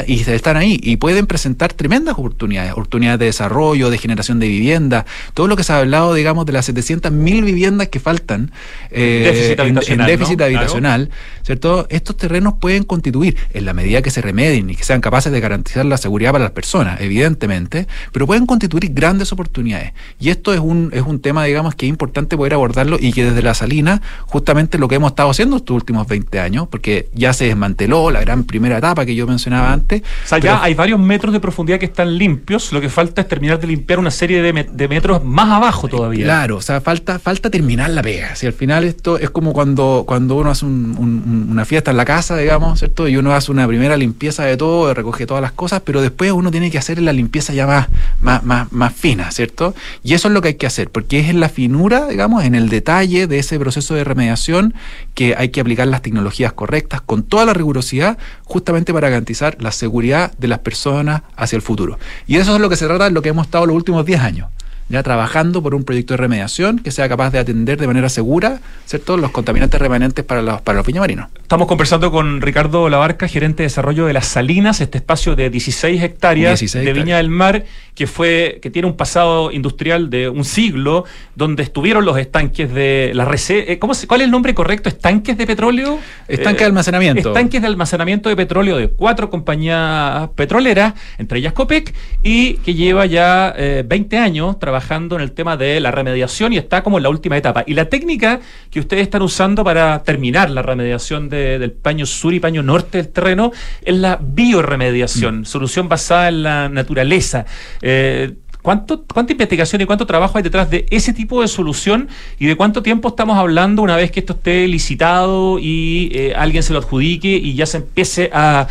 [0.08, 5.06] Y están ahí y pueden presentar tremendas oportunidades, oportunidades de desarrollo, de generación de vivienda,
[5.34, 8.52] todo lo que se ha hablado, digamos, de las 700.000 viviendas que faltan
[8.90, 11.10] eh, en, déficit habitacional,
[11.44, 11.88] ¿cierto?
[11.90, 15.40] Estos terrenos pueden constituir, en la medida que se remedien y que sean capaces de
[15.40, 19.94] garantizar la seguridad para las personas, evidentemente, pero pueden constituir grandes oportunidades.
[20.20, 23.26] Y esto es un, es un tema, digamos, que es importante poder abordarlo y que
[23.26, 27.34] desde la Salina, justamente lo que hemos estado haciendo estos últimos 20 años, porque ya
[27.34, 29.81] se desmanteló la gran primera etapa que yo mencionaba antes.
[29.90, 33.28] O sea, ya hay varios metros de profundidad que están limpios, lo que falta es
[33.28, 36.26] terminar de limpiar una serie de, de metros más abajo todavía.
[36.26, 38.36] Claro, o sea, falta, falta terminar la pega.
[38.36, 42.38] Si al final esto es como cuando, cuando uno hace una fiesta en la casa,
[42.38, 43.08] digamos, ¿cierto?
[43.08, 46.52] Y uno hace una primera limpieza de todo, recoge todas las cosas, pero después uno
[46.52, 47.88] tiene que hacer la limpieza ya más,
[48.22, 49.74] más, más, más fina, ¿cierto?
[50.04, 52.56] Y eso es lo que hay que hacer, porque es en la finura, digamos, en
[52.56, 54.74] el detalle de ese proceso de remediación
[55.14, 59.72] que hay que aplicar las tecnologías correctas con toda la rigurosidad, justamente para garantizar la
[59.72, 61.98] seguridad de las personas hacia el futuro.
[62.28, 64.20] Y eso es lo que se trata de lo que hemos estado los últimos 10
[64.22, 64.48] años
[64.90, 68.60] ya trabajando por un proyecto de remediación que sea capaz de atender de manera segura
[68.86, 69.18] ¿cierto?
[69.18, 71.30] los contaminantes remanentes para los, para los marinos.
[71.42, 76.02] Estamos conversando con Ricardo Labarca, gerente de desarrollo de Las Salinas, este espacio de 16
[76.02, 77.66] hectáreas de Viña del Mar,
[77.96, 83.12] que fue que tiene un pasado industrial de un siglo, donde estuvieron los estanques de
[83.14, 84.90] la eh, ¿cómo ¿Cuál es el nombre correcto?
[84.90, 86.00] ¿Estanques de petróleo?
[86.28, 87.30] Estanques de almacenamiento.
[87.30, 93.06] Estanques de almacenamiento de petróleo de cuatro compañías petroleras, entre ellas COPEC, y que lleva
[93.06, 93.54] ya
[93.86, 97.04] 20 eh, años trabajando trabajando en el tema de la remediación y está como en
[97.04, 97.66] la última etapa.
[97.68, 102.40] Y la técnica que ustedes están usando para terminar la remediación del paño sur y
[102.40, 103.52] paño norte del terreno
[103.84, 105.46] es la bioremediación, mm.
[105.46, 107.46] solución basada en la naturaleza.
[107.82, 112.46] Eh, ¿Cuánto, ¿Cuánta investigación y cuánto trabajo hay detrás de ese tipo de solución y
[112.46, 116.74] de cuánto tiempo estamos hablando una vez que esto esté licitado y eh, alguien se
[116.74, 118.68] lo adjudique y ya se empiece a,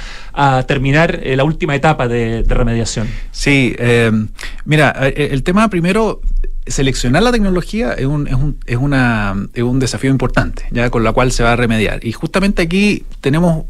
[0.67, 3.09] terminar eh, la última etapa de, remediación?
[3.31, 4.11] Sí, eh,
[4.65, 6.21] mira, el tema primero
[6.71, 11.05] seleccionar la tecnología es un, es un, es una, es un desafío importante, ya con
[11.05, 12.05] la cual se va a remediar.
[12.05, 13.65] Y justamente aquí tenemos,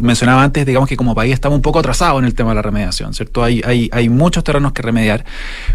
[0.00, 2.62] mencionaba antes, digamos que como país estamos un poco atrasados en el tema de la
[2.62, 3.44] remediación, ¿cierto?
[3.44, 5.24] Hay, hay, hay muchos terrenos que remediar,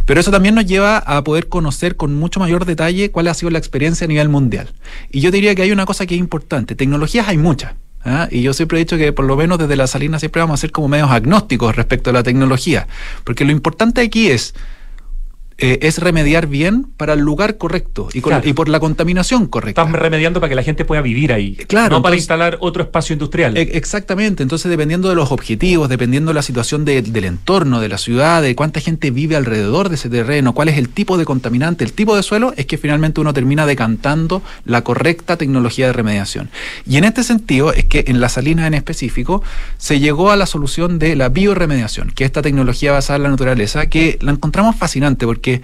[0.06, 3.49] pero eso también nos lleva a poder conocer con mucho mayor detalle cuál ha sido
[3.49, 4.69] la experiencia a nivel mundial.
[5.12, 7.73] Y yo diría que hay una cosa que es importante, tecnologías hay muchas.
[8.04, 8.28] ¿ah?
[8.32, 10.62] Y yo siempre he dicho que por lo menos desde la salina siempre vamos a
[10.62, 12.88] ser como medios agnósticos respecto a la tecnología,
[13.23, 14.54] porque lo importante aquí es
[15.57, 19.83] eh, es remediar bien para el lugar correcto y, y, por la contaminación correcta.
[19.83, 21.55] Estás remediando para que la gente pueda vivir ahí.
[21.55, 21.95] Claro.
[21.95, 23.55] No para instalar otro espacio industrial.
[23.55, 24.43] E, exactamente.
[24.43, 28.53] Entonces, dependiendo de los objetivos, dependiendo de la situación del entorno, de la ciudad, de
[28.53, 32.17] cuánta gente vive alrededor de ese terreno, cuál es el tipo de contaminante, el tipo
[32.17, 36.49] de suelo, es que finalmente uno termina decantando la correcta tecnología de remediación.
[36.85, 39.41] Y en este sentido es que en la salina en específico
[39.77, 43.29] se llegó a la solución de la bioremediación, que es esta tecnología basada en la
[43.29, 45.62] naturaleza, que la encontramos fascinante porque que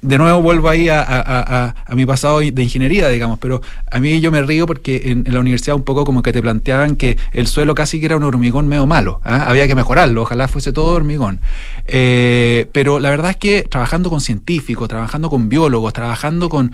[0.00, 4.40] de nuevo vuelvo ahí a, mi pasado de ingeniería, digamos, pero a mí yo me
[4.42, 7.98] río porque en, la universidad un poco como que te planteaban que el suelo casi
[7.98, 9.46] que era un hormigón medio malo, ¿ah?
[9.48, 11.40] había que mejorarlo, ojalá fuese todo hormigón.
[11.88, 16.72] Eh, pero la verdad es que trabajando con científicos, trabajando con biólogos, trabajando con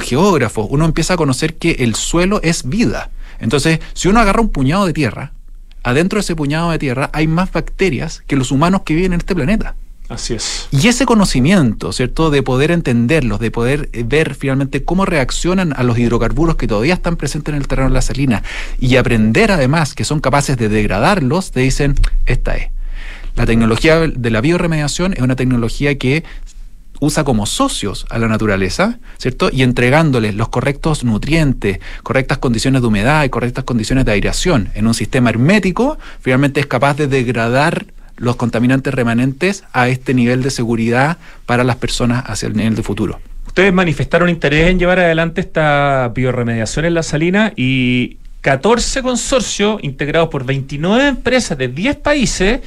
[0.00, 3.10] geógrafos, uno empieza a conocer que el suelo es vida.
[3.38, 5.32] Entonces, si uno agarra un puñado de tierra,
[5.82, 9.20] adentro de ese puñado de tierra hay más bacterias que los humanos que viven en
[9.20, 9.74] este planeta.
[10.08, 10.68] Así es.
[10.70, 12.30] Y ese conocimiento, ¿cierto?
[12.30, 16.94] De poder entenderlos, de poder eh, ver finalmente cómo reaccionan a los hidrocarburos que todavía
[16.94, 18.42] están presentes en el terreno de la salina
[18.78, 21.94] y aprender además que son capaces de degradarlos, te dicen,
[22.26, 22.68] esta es.
[23.34, 26.22] La tecnología de la bioremediación es una tecnología que
[27.00, 29.50] usa como socios a la naturaleza, ¿cierto?
[29.52, 34.86] Y entregándoles los correctos nutrientes, correctas condiciones de humedad y correctas condiciones de aireación en
[34.86, 37.86] un sistema hermético, finalmente es capaz de degradar
[38.16, 42.82] los contaminantes remanentes a este nivel de seguridad para las personas hacia el nivel de
[42.82, 43.20] futuro.
[43.46, 50.28] Ustedes manifestaron interés en llevar adelante esta bioremediación en la salina y 14 consorcios integrados
[50.28, 52.60] por 29 empresas de 10 países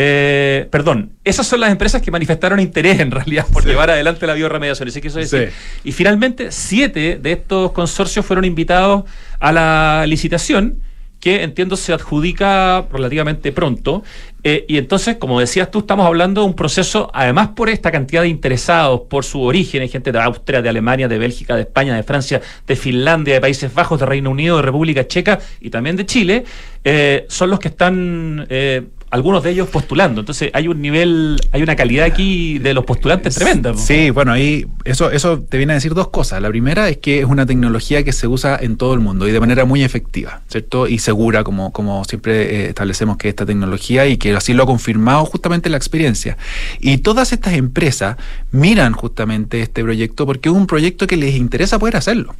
[0.00, 4.34] eh, perdón, esas son las empresas que manifestaron interés en realidad por llevar adelante la
[4.34, 4.88] bioremediación.
[4.92, 5.50] ¿sí quiso decir?
[5.82, 9.04] Y finalmente, siete de estos consorcios fueron invitados
[9.40, 10.80] a la licitación
[11.20, 14.02] que entiendo se adjudica relativamente pronto.
[14.44, 18.22] Eh, y entonces, como decías tú, estamos hablando de un proceso, además por esta cantidad
[18.22, 21.96] de interesados, por su origen, hay gente de Austria, de Alemania, de Bélgica, de España,
[21.96, 25.96] de Francia, de Finlandia, de Países Bajos, de Reino Unido, de República Checa y también
[25.96, 26.44] de Chile,
[26.84, 30.20] eh, son los que están eh, algunos de ellos postulando.
[30.20, 33.74] Entonces hay un nivel, hay una calidad aquí de los postulantes tremenda.
[33.74, 36.42] Sí, bueno, ahí eso, eso te viene a decir dos cosas.
[36.42, 39.32] La primera es que es una tecnología que se usa en todo el mundo y
[39.32, 40.86] de manera muy efectiva, ¿cierto?
[40.86, 44.66] Y segura, como, como siempre eh, establecemos que esta tecnología y que así lo ha
[44.66, 46.36] confirmado justamente la experiencia.
[46.80, 48.16] Y todas estas empresas
[48.50, 52.34] miran justamente este proyecto porque es un proyecto que les interesa poder hacerlo.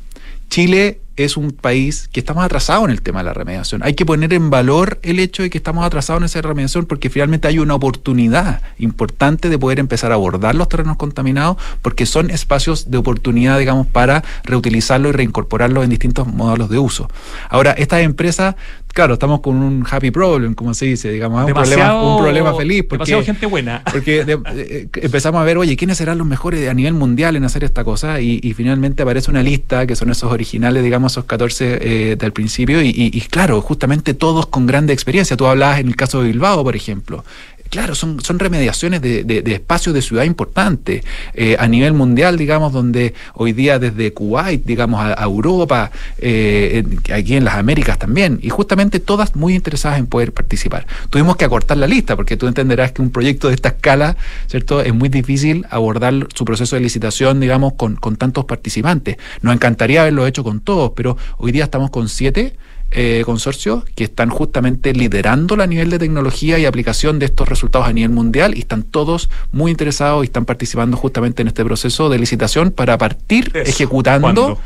[0.50, 3.82] Chile es un país que estamos atrasados en el tema de la remediación.
[3.82, 7.10] Hay que poner en valor el hecho de que estamos atrasados en esa remediación porque
[7.10, 12.30] finalmente hay una oportunidad importante de poder empezar a abordar los terrenos contaminados porque son
[12.30, 17.08] espacios de oportunidad, digamos, para reutilizarlo y reincorporarlo en distintos modelos de uso.
[17.50, 18.54] Ahora, estas empresas
[18.98, 22.82] claro, estamos con un happy problem, como se dice, digamos, un, problema, un problema feliz.
[22.82, 23.82] Porque, demasiado gente buena.
[23.92, 27.62] Porque eh, empezamos a ver, oye, ¿quiénes serán los mejores a nivel mundial en hacer
[27.62, 28.20] esta cosa?
[28.20, 32.80] Y, finalmente aparece una lista, que son esos originales, digamos, esos 14 eh, del principio,
[32.82, 35.36] y, y, claro, justamente todos con grande experiencia.
[35.36, 37.24] Tú hablabas en el caso de Bilbao, por ejemplo.
[37.68, 41.04] Claro, son, son remediaciones de, de, espacios de ciudad importantes
[41.34, 47.36] eh, a nivel mundial, digamos, donde hoy día desde Kuwait, digamos, a, Europa, eh, aquí
[47.36, 50.86] en las Américas también, y justamente todas muy interesadas en poder participar.
[51.10, 54.80] Tuvimos que acortar la lista, porque tú entenderás que un proyecto de esta escala, ¿cierto?
[54.80, 59.16] Es muy difícil abordar su proceso de licitación, digamos, con, con tantos participantes.
[59.42, 62.56] Nos encantaría haberlo hecho con todos, pero hoy día estamos con siete
[62.90, 67.86] eh, consorcios que están justamente liderando la nivel de tecnología y aplicación de estos resultados
[67.86, 72.08] a nivel mundial y están todos muy interesados y están participando justamente en este proceso
[72.08, 74.58] de licitación para partir ejecutando.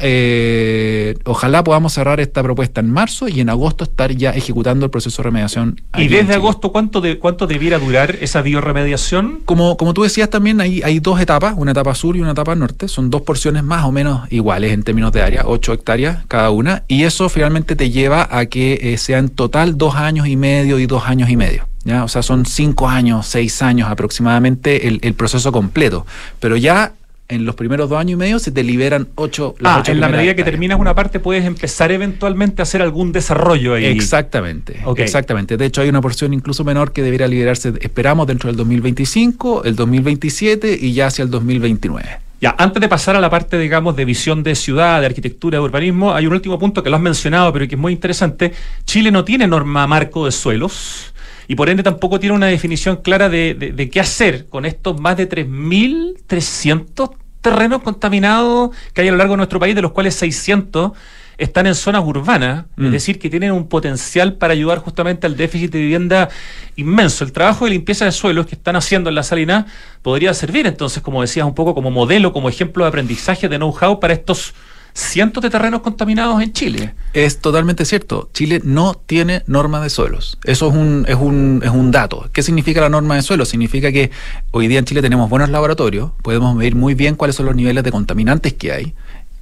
[0.00, 4.90] Eh, ojalá podamos cerrar esta propuesta en marzo y en agosto estar ya ejecutando el
[4.90, 5.80] proceso de remediación.
[5.96, 9.40] ¿Y desde agosto cuánto, de, cuánto debiera durar esa bioremediación?
[9.44, 12.54] Como, como tú decías también, hay, hay dos etapas, una etapa sur y una etapa
[12.54, 12.88] norte.
[12.88, 16.84] Son dos porciones más o menos iguales en términos de área, 8 hectáreas cada una.
[16.88, 20.86] Y eso finalmente te lleva a que eh, sean total dos años y medio y
[20.86, 21.68] dos años y medio.
[21.84, 22.04] ¿ya?
[22.04, 26.06] O sea, son cinco años, seis años aproximadamente el, el proceso completo.
[26.40, 26.94] Pero ya
[27.32, 29.54] en los primeros dos años y medio se te liberan ocho.
[29.64, 33.74] ah, en la medida que terminas una parte puedes empezar eventualmente a hacer algún desarrollo
[33.74, 33.86] ahí.
[33.86, 35.56] Exactamente, exactamente.
[35.56, 39.74] De hecho hay una porción incluso menor que debería liberarse, esperamos, dentro del 2025, el
[39.76, 42.18] 2027 y ya hacia el 2029.
[42.40, 45.64] Ya, antes de pasar a la parte, digamos, de visión de ciudad, de arquitectura, de
[45.64, 48.52] urbanismo, hay un último punto que lo has mencionado, pero que es muy interesante.
[48.84, 51.14] Chile no tiene norma marco de suelos
[51.46, 55.16] y por ende tampoco tiene una definición clara de, de qué hacer con estos más
[55.16, 60.14] de 3.300 terrenos contaminados que hay a lo largo de nuestro país, de los cuales
[60.14, 60.92] 600
[61.38, 62.90] están en zonas urbanas, es mm.
[62.90, 66.28] decir, que tienen un potencial para ayudar justamente al déficit de vivienda
[66.76, 67.24] inmenso.
[67.24, 69.66] El trabajo de limpieza de suelos que están haciendo en la Salina
[70.02, 73.98] podría servir entonces, como decías, un poco como modelo, como ejemplo de aprendizaje, de know-how
[73.98, 74.54] para estos
[74.94, 76.94] cientos de terrenos contaminados en Chile.
[77.12, 78.30] Es totalmente cierto.
[78.32, 80.38] Chile no tiene norma de suelos.
[80.44, 82.28] Eso es un, es un, es un dato.
[82.32, 83.48] ¿Qué significa la norma de suelos?
[83.48, 84.10] Significa que
[84.50, 87.84] hoy día en Chile tenemos buenos laboratorios, podemos medir muy bien cuáles son los niveles
[87.84, 88.94] de contaminantes que hay.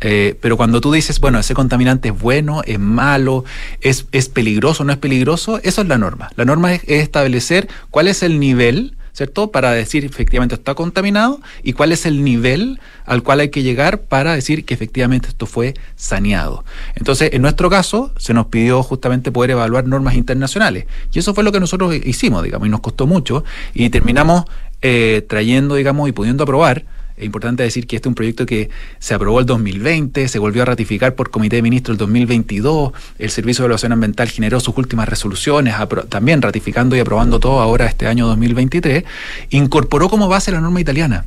[0.03, 3.45] Eh, pero cuando tú dices, bueno, ese contaminante es bueno, es malo,
[3.83, 6.31] es, es peligroso, no es peligroso, eso es la norma.
[6.37, 9.51] La norma es establecer cuál es el nivel ¿cierto?
[9.51, 14.03] Para decir efectivamente está contaminado y cuál es el nivel al cual hay que llegar
[14.03, 16.65] para decir que efectivamente esto fue saneado.
[16.95, 21.45] Entonces, en nuestro caso, se nos pidió justamente poder evaluar normas internacionales y eso fue
[21.45, 23.45] lo que nosotros hicimos, digamos, y nos costó mucho
[23.75, 24.45] y terminamos
[24.83, 26.85] eh, trayendo, digamos, y pudiendo aprobar
[27.21, 30.63] es importante decir que este es un proyecto que se aprobó el 2020, se volvió
[30.63, 34.77] a ratificar por Comité de Ministros el 2022, el Servicio de Evaluación Ambiental generó sus
[34.79, 35.75] últimas resoluciones,
[36.09, 39.05] también ratificando y aprobando todo ahora este año 2023,
[39.51, 41.27] incorporó como base la norma italiana.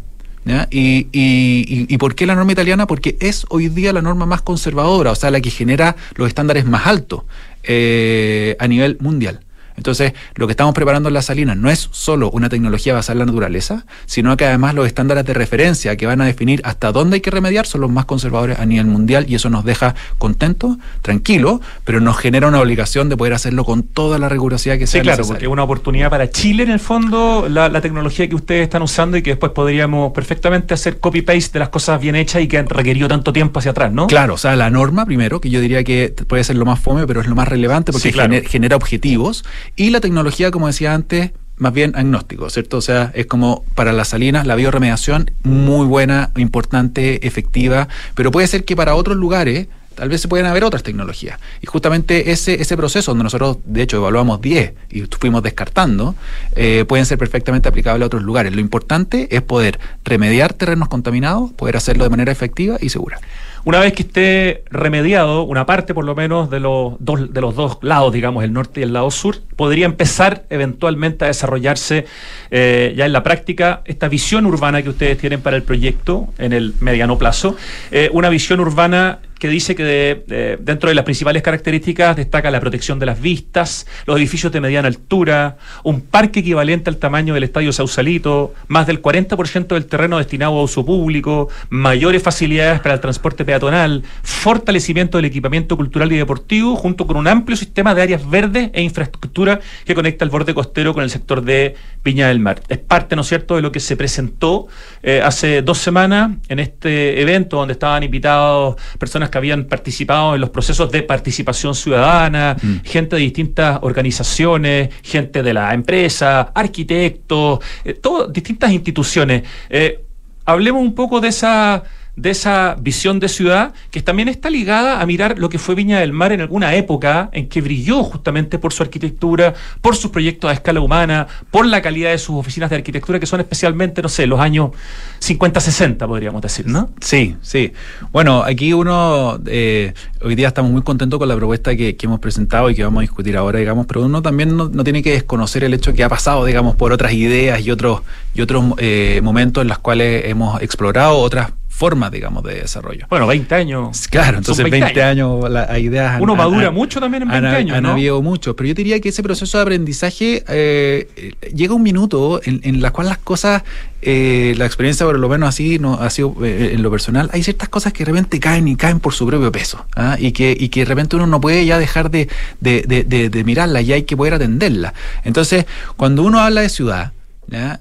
[0.72, 2.88] Y, por qué la norma italiana?
[2.88, 6.66] Porque es hoy día la norma más conservadora, o sea, la que genera los estándares
[6.66, 7.22] más altos
[7.62, 9.42] eh, a nivel mundial.
[9.78, 13.20] Entonces, lo que estamos preparando en la salina no es solo una tecnología basada en
[13.20, 17.16] la naturaleza, sino que además los estándares de referencia que van a definir hasta dónde
[17.16, 20.78] hay que remediar son los más conservadores a nivel mundial y eso nos deja contentos,
[21.02, 25.02] tranquilos, pero nos genera una obligación de poder hacerlo con toda la rigurosidad que sea.
[25.02, 28.64] Sí, claro, porque es una oportunidad para Chile en el fondo, la, tecnología que ustedes
[28.64, 32.48] están usando y que después podríamos perfectamente hacer copy-paste de las cosas bien hechas y
[32.48, 34.08] que han requerido tanto tiempo hacia atrás, ¿no?
[34.08, 37.06] Claro, o sea, la norma primero, que yo diría que puede ser lo más fome,
[37.06, 39.44] pero es lo más relevante porque genera objetivos
[39.76, 42.78] y la tecnología, como decía antes, más bien agnóstico, ¿cierto?
[42.78, 48.48] O sea, es como para las salinas, la bioremediación, muy buena, importante, efectiva, pero puede
[48.48, 51.40] ser que para otros lugares tal vez se pueden haber otras tecnologías.
[51.62, 56.16] Y justamente ese, ese proceso, donde nosotros, de hecho, evaluamos 10 y fuimos descartando,
[56.56, 58.54] eh, pueden ser perfectamente aplicables a otros lugares.
[58.54, 63.20] Lo importante es poder remediar terrenos contaminados, poder hacerlo de manera efectiva y segura.
[63.66, 67.56] Una vez que esté remediado, una parte por lo menos de los dos, de los
[67.56, 72.06] dos lados, digamos, el norte y el lado sur, podría empezar eventualmente a desarrollarse
[72.52, 76.52] eh, ya en la práctica esta visión urbana que ustedes tienen para el proyecto en
[76.52, 77.56] el mediano plazo.
[77.92, 82.98] Eh, una visión urbana que dice que dentro de las principales características destaca la protección
[82.98, 87.74] de las vistas, los edificios de mediana altura, un parque equivalente al tamaño del Estadio
[87.74, 93.44] Sausalito, más del 40% del terreno destinado a uso público, mayores facilidades para el transporte
[93.44, 98.70] peatonal, fortalecimiento del equipamiento cultural y deportivo, junto con un amplio sistema de áreas verdes
[98.72, 102.62] e infraestructura que conecta el borde costero con el sector de Piña del Mar.
[102.70, 104.68] Es parte, ¿no es cierto?, de lo que se presentó
[105.02, 110.42] eh, hace dos semanas en este evento donde estaban invitados personas que habían participado en
[110.42, 112.82] los procesos de participación ciudadana, mm.
[112.84, 119.42] gente de distintas organizaciones, gente de la empresa, arquitectos, eh, distintas instituciones.
[119.72, 120.04] Eh,
[120.46, 121.84] hablemos un poco de esa
[122.16, 126.00] de esa visión de ciudad que también está ligada a mirar lo que fue Viña
[126.00, 130.50] del Mar en alguna época en que brilló justamente por su arquitectura, por sus proyectos
[130.50, 134.10] a escala humana, por la calidad de sus oficinas de arquitectura que son especialmente, no
[134.10, 134.72] sé, los años
[135.20, 136.90] 50, 60 podríamos decir, ¿no?
[137.02, 137.74] Sí, sí.
[138.12, 142.70] Bueno, aquí uno, eh, hoy día estamos muy contentos con la propuesta que, hemos presentado
[142.70, 145.74] y que vamos a discutir ahora, digamos, pero uno también no, tiene que desconocer el
[145.74, 148.02] hecho que ha pasado, digamos, por otras ideas y otros,
[148.36, 153.08] y otros eh, momentos en los cuales hemos explorado otras formas, digamos, de desarrollo.
[153.10, 154.08] Bueno, 20 años.
[154.08, 156.22] Claro, entonces 20, años, las ideas...
[156.22, 159.24] Uno madura mucho también en 20 años, Han habido mucho, pero yo diría que ese
[159.24, 163.64] proceso de aprendizaje eh, llega un minuto en, en la cual las cosas,
[164.04, 167.42] eh, la experiencia por lo menos así no ha sido eh, en lo personal, hay
[167.42, 170.16] ciertas cosas que de repente caen y caen por su propio peso, ¿ah?
[170.20, 173.44] y, que, y que de repente uno no puede ya dejar de, de, de, de
[173.44, 174.94] mirarlas, ya hay que poder atenderlas.
[175.24, 175.66] Entonces,
[175.98, 177.14] cuando uno habla de ciudad,
[177.48, 177.80] ¿ya?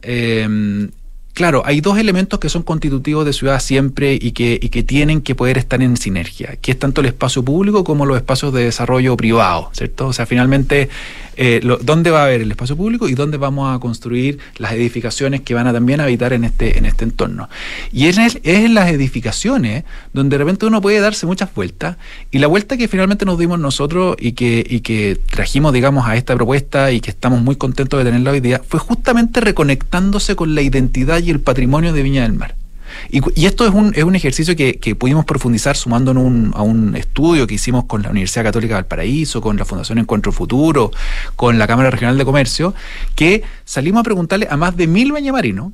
[1.34, 5.22] Claro, hay dos elementos que son constitutivos de ciudad siempre y que, y que tienen
[5.22, 8.64] que poder estar en sinergia, que es tanto el espacio público como los espacios de
[8.64, 10.08] desarrollo privado, ¿cierto?
[10.08, 10.90] O sea, finalmente
[11.36, 15.40] eh, dónde va a haber el espacio público y dónde vamos a construir las edificaciones
[15.42, 17.48] que van a también habitar en este, en este entorno.
[17.92, 21.96] Y es, es en las edificaciones donde de repente uno puede darse muchas vueltas
[22.30, 26.16] y la vuelta que finalmente nos dimos nosotros y que, y que trajimos, digamos, a
[26.16, 30.54] esta propuesta y que estamos muy contentos de tenerla hoy día fue justamente reconectándose con
[30.54, 32.61] la identidad y el patrimonio de Viña del Mar.
[33.10, 37.54] Y, esto es un, es un ejercicio que, pudimos profundizar sumando a un estudio que
[37.54, 40.90] hicimos con la Universidad Católica del Paraíso, con la Fundación Encuentro Futuro,
[41.36, 42.74] con la Cámara Regional de Comercio,
[43.14, 45.72] que salimos a preguntarle a más de mil bañamarinos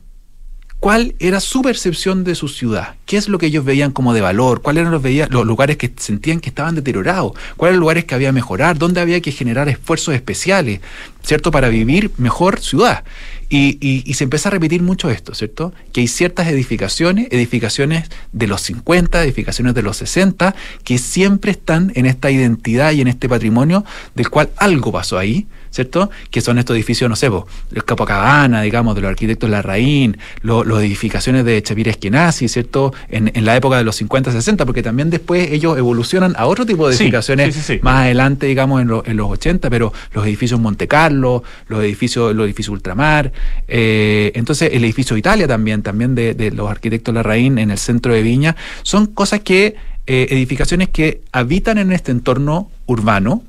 [0.81, 4.21] cuál era su percepción de su ciudad, qué es lo que ellos veían como de
[4.21, 8.05] valor, cuáles eran los, los lugares que sentían que estaban deteriorados, cuáles eran los lugares
[8.05, 10.81] que había que mejorar, dónde había que generar esfuerzos especiales,
[11.23, 11.51] ¿cierto?
[11.51, 13.03] Para vivir mejor ciudad.
[13.51, 15.73] Y, y, se empieza a repetir mucho esto, ¿cierto?
[15.93, 21.91] Que hay ciertas edificaciones, edificaciones de los 50, edificaciones de los 60, que siempre están
[21.95, 26.11] en esta identidad y en este patrimonio del cual algo pasó ahí, ¿cierto?
[26.31, 27.31] Que son estos edificios, no sé,
[27.73, 32.93] el Capocabana, digamos, de los arquitectos Larraín, las edificaciones de Chapir Eskenazi, ¿cierto?
[33.09, 36.67] En, en, la época de los 50, 60, porque también después ellos evolucionan a otro
[36.67, 41.43] tipo de edificaciones más adelante, digamos, en, en, los 80, pero los edificios Monte Carlo,
[41.69, 43.33] los edificios, los edificios Ultramar,
[43.67, 48.13] eh, entonces el edificio Italia también, también de, de los arquitectos Larraín en el centro
[48.13, 53.43] de Viña, son cosas que, eh, edificaciones que habitan en este entorno urbano,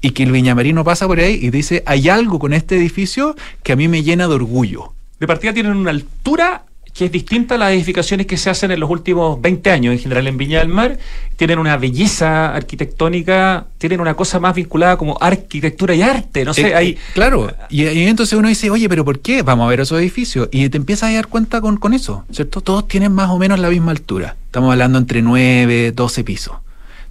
[0.00, 3.72] y que el viñamarino pasa por ahí y dice, hay algo con este edificio que
[3.72, 4.92] a mí me llena de orgullo.
[5.18, 8.80] De partida tienen una altura que es distinta a las edificaciones que se hacen en
[8.80, 10.98] los últimos 20 años, en general en Viña del Mar,
[11.36, 16.68] tienen una belleza arquitectónica, tienen una cosa más vinculada como arquitectura y arte, no sé,
[16.68, 16.98] eh, ahí...
[17.14, 19.42] Claro, y, entonces uno dice, oye, pero ¿por qué?
[19.42, 22.60] Vamos a ver esos edificios, y te empiezas a dar cuenta con, con eso, ¿cierto?
[22.60, 26.56] Todos tienen más o menos la misma altura, estamos hablando entre 9, 12 pisos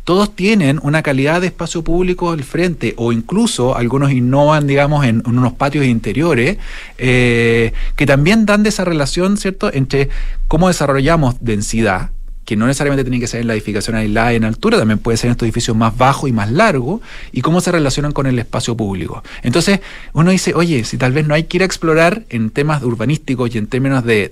[0.09, 5.21] todos tienen una calidad de espacio público al frente o incluso algunos innovan, digamos, en,
[5.27, 6.57] unos patios interiores
[6.97, 10.09] eh, que también dan de esa relación, ¿cierto?, entre
[10.47, 12.09] cómo desarrollamos densidad,
[12.43, 15.15] que no necesariamente tiene que ser en la edificación aislada y en altura, también puede
[15.15, 17.01] ser en estos edificios más bajos y más largos,
[17.31, 19.23] y cómo se relacionan con el espacio público.
[19.43, 19.79] Entonces,
[20.13, 23.53] uno dice, oye, si tal vez no hay que ir a explorar en temas urbanísticos
[23.53, 24.31] y en términos de,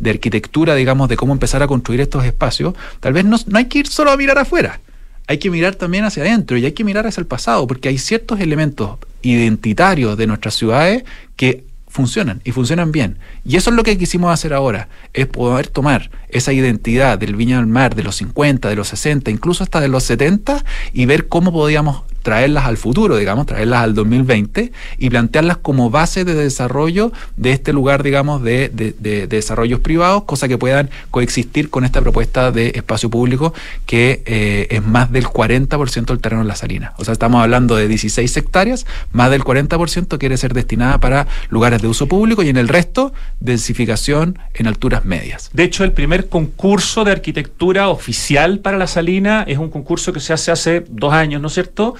[0.00, 3.80] de, arquitectura, digamos, de cómo empezar a construir estos espacios, tal vez no hay que
[3.80, 4.80] ir solo a mirar afuera
[5.26, 7.98] hay que mirar también hacia adentro y hay que mirar hacia el pasado, porque hay
[7.98, 11.04] ciertos elementos identitarios de nuestras ciudades
[11.36, 13.18] que funcionan y funcionan bien.
[13.44, 17.58] Y eso es lo que quisimos hacer ahora, es poder tomar esa identidad del Viña
[17.58, 20.64] del Mar de los 50, de los 60, incluso hasta de los 70
[20.94, 26.24] y ver cómo podíamos traerlas al futuro, digamos, traerlas al 2020 y plantearlas como base
[26.24, 31.84] de desarrollo de este lugar, digamos, de, de, desarrollos privados, cosa que puedan coexistir con
[31.84, 33.52] esta propuesta de espacio público
[33.86, 36.94] que eh, es más del 40% del terreno de la salina.
[36.98, 41.82] O sea, estamos hablando de 16 hectáreas, más del 40% quiere ser destinada para lugares
[41.82, 45.50] de uso público y en el resto, densificación en alturas medias.
[45.52, 50.20] De hecho, el primer concurso de arquitectura oficial para la salina es un concurso que
[50.20, 51.94] se hace hace dos años, ¿no es cierto?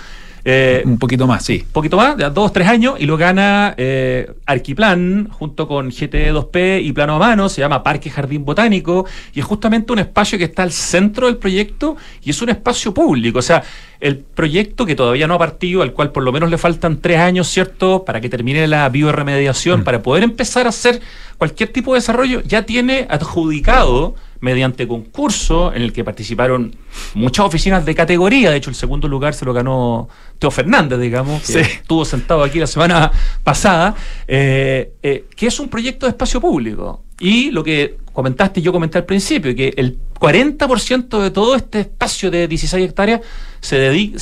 [0.45, 1.63] Eh, un poquito más, sí.
[1.67, 6.83] Un poquito más, de dos, tres años, y lo gana eh, Arquiplan junto con GT2P
[6.83, 10.45] y Plano a Mano, se llama Parque Jardín Botánico, y es justamente un espacio que
[10.45, 13.39] está al centro del proyecto y es un espacio público.
[13.39, 13.63] O sea,
[14.03, 17.21] el proyecto que todavía no ha partido, al cual por lo menos le faltan tres
[17.21, 19.85] años, ¿cierto?, para que termine la bioremediación, mm.
[19.85, 21.01] para poder empezar a hacer
[21.39, 26.75] cualquier tipo de desarrollo, ya tiene adjudicado mediante concurso en el que participaron
[27.15, 28.51] muchas oficinas de categoría.
[28.51, 30.09] De hecho, el segundo lugar se lo ganó
[30.41, 33.13] Teo Fernández, digamos, que estuvo sentado aquí la semana
[33.45, 33.95] pasada,
[34.27, 37.05] eh, eh, que es un proyecto de espacio público.
[37.23, 42.33] Y lo que comentaste yo comenté al principio, que el 40% de todo este espacio
[42.33, 43.21] de 16 hectáreas
[43.61, 44.19] se, dedica,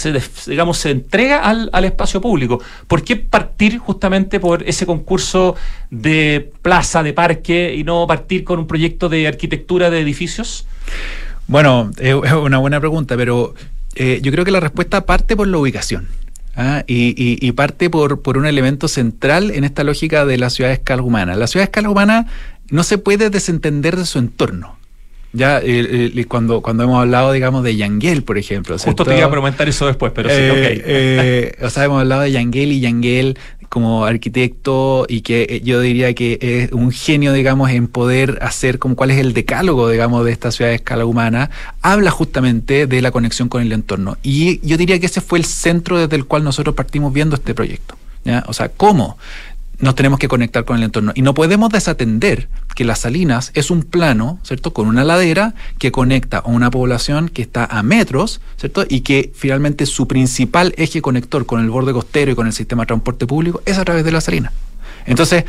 [0.47, 2.61] digamos, se entrega al, al, espacio público.
[2.87, 5.57] ¿Por qué partir justamente por ese concurso
[5.91, 10.67] de plaza, de parque, y no partir con un proyecto de arquitectura de edificios?
[11.47, 13.55] Bueno, es una buena pregunta, pero
[13.95, 16.07] eh, yo creo que la respuesta parte por la ubicación.
[16.55, 16.85] ¿ah?
[16.87, 21.03] Y, parte por, por un elemento central en esta lógica de la ciudad de escala
[21.03, 21.35] humana.
[21.35, 22.27] La ciudad de escala humana
[22.71, 24.79] no se puede desentender de su entorno.
[25.33, 25.63] Ya
[26.27, 28.77] cuando, cuando hemos hablado, digamos, de Yangel, por ejemplo.
[28.79, 30.83] Justo te iba a comentar eso después, pero sí, eh, ok.
[30.85, 33.39] Eh, o sea, hemos hablado de Yangel y Yangel
[33.71, 38.81] como arquitecto y que eh, yo diría que es un genio, digamos, en poder hacer
[38.81, 41.51] como cuál es el decálogo, digamos, de esta ciudad de escala humana,
[41.81, 44.19] habla justamente de la conexión con el entorno.
[44.25, 47.55] Y yo diría que ese fue el centro desde el cual nosotros partimos viendo este
[47.55, 47.97] proyecto.
[48.25, 48.43] ¿ya?
[48.49, 49.17] O sea, ¿cómo?
[49.81, 51.13] Nos tenemos que conectar con el entorno.
[51.15, 54.73] Y no podemos desatender que las salinas es un plano, ¿cierto?
[54.73, 58.85] Con una ladera que conecta a una población que está a metros, ¿cierto?
[58.89, 62.83] Y que finalmente su principal eje conector con el borde costero y con el sistema
[62.83, 64.53] de transporte público es a través de la salina.
[65.07, 65.45] Entonces,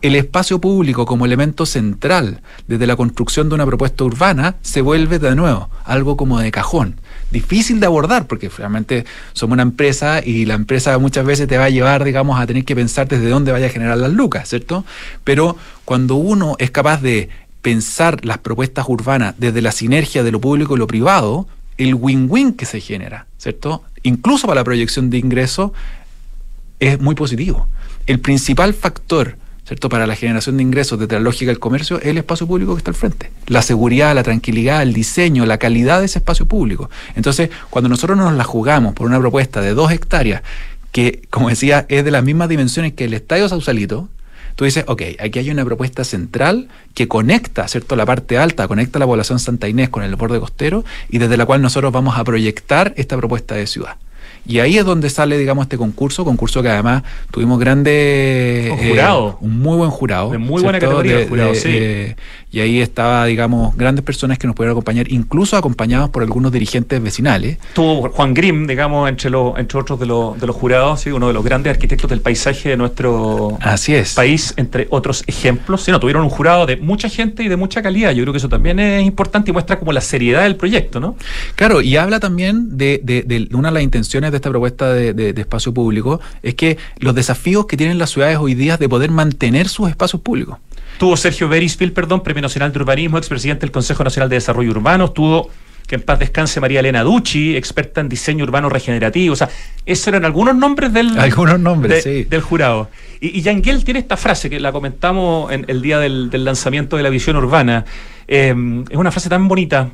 [0.00, 5.18] el espacio público como elemento central desde la construcción de una propuesta urbana se vuelve
[5.18, 7.00] de nuevo algo como de cajón
[7.30, 11.64] difícil de abordar, porque realmente somos una empresa y la empresa muchas veces te va
[11.64, 14.84] a llevar, digamos, a tener que pensar desde dónde vaya a generar las lucas, ¿cierto?
[15.24, 17.28] Pero cuando uno es capaz de
[17.62, 22.54] pensar las propuestas urbanas desde la sinergia de lo público y lo privado, el win-win
[22.54, 23.82] que se genera, ¿cierto?
[24.02, 25.72] Incluso para la proyección de ingresos,
[26.80, 27.68] es muy positivo.
[28.06, 29.36] El principal factor
[29.68, 29.90] ¿cierto?
[29.90, 32.90] Para la generación de ingresos desde la lógica del comercio, el espacio público que está
[32.90, 33.30] al frente.
[33.48, 36.88] La seguridad, la tranquilidad, el diseño, la calidad de ese espacio público.
[37.14, 40.42] Entonces, cuando nosotros nos la jugamos por una propuesta de dos hectáreas,
[40.90, 44.08] que, como decía, es de las mismas dimensiones que el Estadio Sausalito,
[44.56, 47.94] tú dices, ok, aquí hay una propuesta central que conecta, ¿cierto?
[47.94, 51.44] La parte alta, conecta la población Santa Inés con el borde costero y desde la
[51.44, 53.96] cual nosotros vamos a proyectar esta propuesta de ciudad.
[54.48, 58.70] Y ahí es donde sale, digamos, este concurso, concurso que además tuvimos grandes...
[58.70, 59.28] Un jurado.
[59.28, 60.30] Eh, un muy buen jurado.
[60.30, 62.14] De muy buena categoría de, jurado, sí.
[62.50, 67.02] Y ahí estaba, digamos, grandes personas que nos pudieron acompañar, incluso acompañados por algunos dirigentes
[67.02, 67.58] vecinales.
[67.74, 71.10] Tuvo Juan Grimm, digamos, entre, los entre otros de, los de los jurados, ¿sí?
[71.10, 74.14] uno de los grandes arquitectos del paisaje de nuestro Así es.
[74.14, 75.82] país, entre otros ejemplos.
[75.82, 78.12] Sí, no, tuvieron un jurado de mucha gente y de mucha calidad.
[78.12, 81.16] Yo creo que eso también es importante y muestra como la seriedad del proyecto, ¿no?
[81.54, 85.34] Claro, y habla también de, de, de una de las intenciones de esta propuesta de,
[85.38, 89.68] espacio público, es que los desafíos que tienen las ciudades hoy día de poder mantener
[89.68, 90.58] sus espacios públicos.
[90.98, 95.10] Tuvo Sergio Berisfield, perdón, Premio Nacional de Urbanismo, expresidente del Consejo Nacional de Desarrollo Urbano,
[95.12, 95.48] tuvo
[95.88, 99.32] que en paz descanse María Elena Ducci, experta en diseño urbano regenerativo.
[99.32, 99.48] O sea,
[99.86, 102.90] esos eran algunos nombres del, algunos nombres, del jurado.
[103.20, 107.02] Y, y Yangel tiene esta frase que la comentamos en el día del, lanzamiento de
[107.04, 107.86] la visión urbana.
[108.28, 108.54] Eh,
[108.90, 109.88] es una frase tan bonita.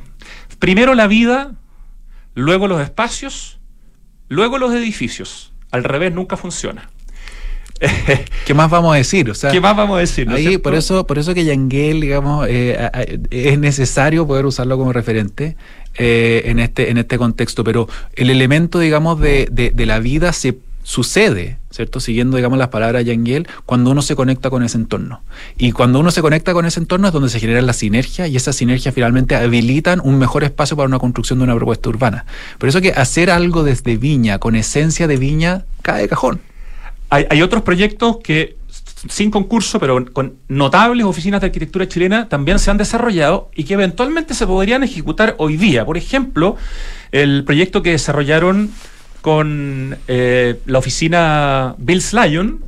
[0.59, 1.53] Primero la vida,
[2.33, 3.59] luego los espacios,
[4.27, 5.53] luego los edificios.
[5.71, 6.89] Al revés nunca funciona.
[8.45, 9.29] ¿Qué más vamos a decir?
[9.29, 10.29] O sea, ¿Qué más vamos a decir?
[10.29, 12.89] ahí, por eso, por eso que Yangel, digamos, eh,
[13.31, 15.57] es necesario poder usarlo como referente
[15.97, 17.63] eh, en este, en este contexto.
[17.63, 21.99] Pero el elemento, digamos, de, de, la vida se sucede, ¿cierto?
[21.99, 25.21] Siguiendo, digamos, las palabras de Yangel, cuando uno se conecta con ese entorno.
[25.57, 28.37] Y cuando uno se conecta con ese entorno es donde se genera la sinergia y
[28.37, 32.25] esas sinergias finalmente habilitan un mejor espacio para una construcción de una propuesta urbana.
[32.57, 36.39] Por eso que hacer algo desde Viña, con esencia de Viña, cae de cajón.
[37.09, 38.57] Hay, otros proyectos que
[39.09, 43.75] sin concurso, pero con notables oficinas de arquitectura chilena, también se han desarrollado y que
[43.75, 45.85] eventualmente se podrían ejecutar hoy día.
[45.85, 46.57] Por ejemplo,
[47.11, 48.71] el proyecto que desarrollaron
[49.21, 52.63] con eh, la oficina Bills Lion,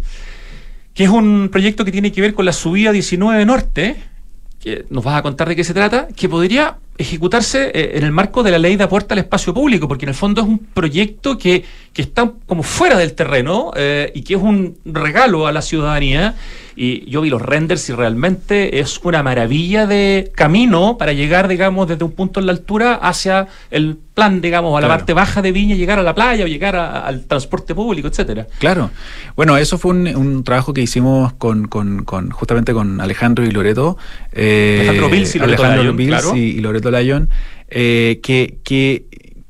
[0.93, 3.97] que es un proyecto que tiene que ver con la subida 19 Norte,
[4.59, 8.11] que nos vas a contar de qué se trata, que podría ejecutarse eh, en el
[8.11, 10.59] marco de la ley de aporte al espacio público, porque en el fondo es un
[10.59, 15.51] proyecto que, que está como fuera del terreno eh, y que es un regalo a
[15.51, 16.35] la ciudadanía
[16.79, 21.87] y yo vi los renders y realmente es una maravilla de camino para llegar, digamos,
[21.87, 25.51] desde un punto en la altura hacia el plan, digamos, a la parte baja de
[25.51, 28.45] Viña, llegar a la playa o llegar al transporte público, etcétera.
[28.59, 28.91] Claro.
[29.35, 33.97] Bueno, eso fue un, trabajo que hicimos con, con, con, justamente con Alejandro y Loreto.
[34.31, 37.29] Eh, Alejandro Bills y Loreto Lyon, y, Loreto Lyon,
[37.69, 39.05] eh, que, que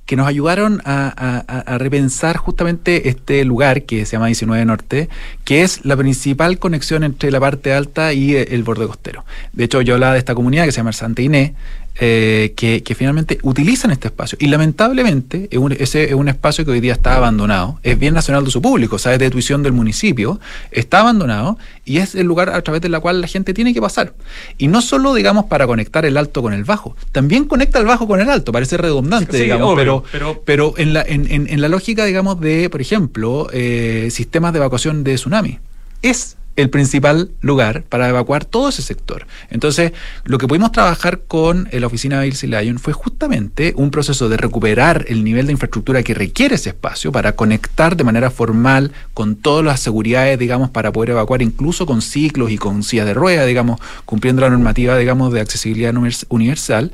[0.08, 5.10] que nos ayudaron a, repensar justamente este lugar que se llama 19 Norte,
[5.44, 9.26] que es la principal conexión entre la parte alta y el borde costero.
[9.52, 11.52] De hecho, yo hablaba de esta comunidad que se llama Santa Inés,
[12.00, 14.38] eh, que, finalmente utilizan este espacio.
[14.40, 18.52] Y lamentablemente, ese es un espacio que hoy día está abandonado, es bien nacional de
[18.52, 19.20] su público, ¿sabes?
[19.20, 20.40] De tuición del municipio,
[20.72, 24.14] está abandonado y es el lugar a través del cual la gente tiene que pasar.
[24.58, 28.08] Y no solo, digamos, para conectar el alto con el bajo, también conecta el bajo
[28.08, 30.04] con el alto, parece redundante, digamos, pero,
[30.46, 35.04] pero, en, la, en, en, la lógica, digamos, de, por ejemplo, eh, sistemas de evacuación
[35.04, 35.60] de tsunami.
[36.02, 39.28] Es el principal lugar para evacuar todo ese sector.
[39.50, 39.94] Entonces,
[40.26, 44.38] lo que pudimos trabajar con la oficina de Ilse Lyon fue justamente un proceso de
[44.38, 49.36] recuperar el nivel de infraestructura que requiere ese espacio para conectar de manera formal con
[49.36, 53.46] todas las seguridades, digamos, para poder evacuar incluso con ciclos y con sillas de rueda,
[53.46, 55.94] digamos, cumpliendo la normativa, digamos, de accesibilidad
[56.30, 56.92] universal,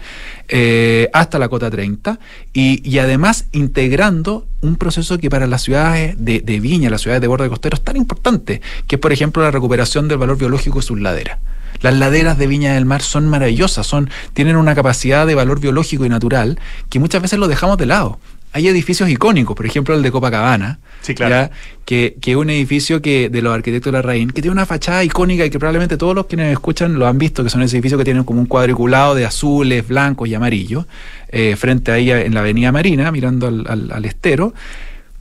[0.50, 2.20] eh, hasta la cota 30,
[2.52, 7.28] y, y además integrando un proceso que para las ciudades de, Viña, las ciudades de
[7.28, 10.86] borde costero, es tan importante, que es, por ejemplo, la recuperación del valor biológico de
[10.86, 11.38] sus laderas.
[11.82, 16.06] Las laderas de Viña del Mar son maravillosas, son, tienen una capacidad de valor biológico
[16.06, 16.60] y natural
[16.90, 18.20] que muchas veces lo dejamos de lado.
[18.54, 21.52] Hay edificios icónicos, por ejemplo el de Copacabana, sí, claro.
[21.86, 24.66] Que, que es un edificio que de los arquitectos de la Raín, que tiene una
[24.66, 27.62] fachada icónica y que probablemente todos los que nos escuchan lo han visto, que son
[27.62, 30.86] esos edificios que tienen como un cuadriculado de azules, blancos y amarillos,
[31.30, 34.54] eh, frente ahí en la avenida Marina, mirando al, al estero,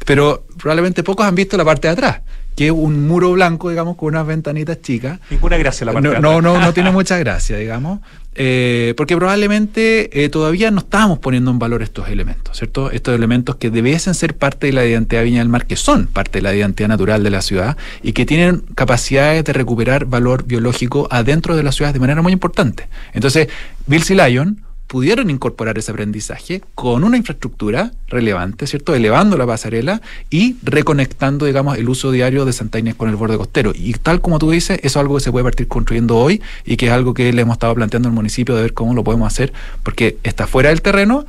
[0.04, 2.20] pero probablemente pocos han visto la parte de atrás
[2.57, 5.20] que es un muro blanco, digamos, con unas ventanitas chicas.
[5.30, 8.00] Ninguna gracia la parte no, no, no, no tiene mucha gracia, digamos.
[8.34, 12.90] Eh, porque probablemente eh, todavía no estábamos poniendo en valor estos elementos, ¿cierto?
[12.90, 16.38] Estos elementos que debiesen ser parte de la identidad Viña del Mar, que son parte
[16.38, 21.09] de la identidad natural de la ciudad y que tienen capacidades de recuperar valor biológico
[21.11, 22.88] adentro de las ciudades de manera muy importante.
[23.12, 23.48] Entonces,
[23.86, 24.14] Bill C.
[24.14, 24.62] Lyon
[24.93, 28.95] pudieron incorporar ese aprendizaje con una infraestructura relevante, ¿cierto?
[28.95, 33.38] Elevando la pasarela y reconectando, digamos, el uso diario de Santa Inés con el borde
[33.38, 33.72] costero.
[33.74, 36.76] Y tal como tú dices, eso es algo que se puede partir construyendo hoy y
[36.76, 39.32] que es algo que le hemos estado planteando al municipio de ver cómo lo podemos
[39.32, 41.24] hacer, porque está fuera del terreno,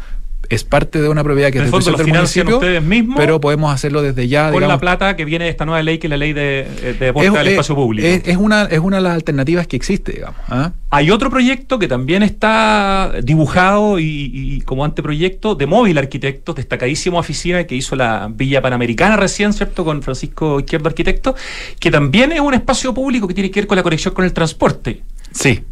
[0.53, 4.27] es parte de una propiedad que es del municipio, ustedes mismos, pero podemos hacerlo desde
[4.27, 4.51] ya.
[4.51, 6.67] Con la plata que viene de esta nueva ley, que es la ley de,
[6.99, 8.07] de del espacio público.
[8.07, 10.39] Es, una, es una de las alternativas que existe, digamos.
[10.47, 10.71] ¿ah?
[10.89, 17.65] Hay otro proyecto que también está dibujado y, como anteproyecto de Móvil Arquitectos, destacadísima oficina
[17.65, 19.83] que hizo la Villa Panamericana recién, ¿cierto?
[19.83, 21.35] Con Francisco Izquierdo Arquitecto,
[21.79, 24.33] que también es un espacio público que tiene que ver con la conexión con el
[24.33, 25.01] transporte.
[25.31, 25.63] Sí,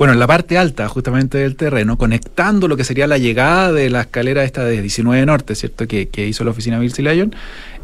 [0.00, 3.90] bueno, en la parte alta justamente del terreno, conectando lo que sería la llegada de
[3.90, 5.86] la escalera esta de 19 Norte, ¿cierto?
[5.86, 7.34] Que, hizo la oficina Bill Lyon,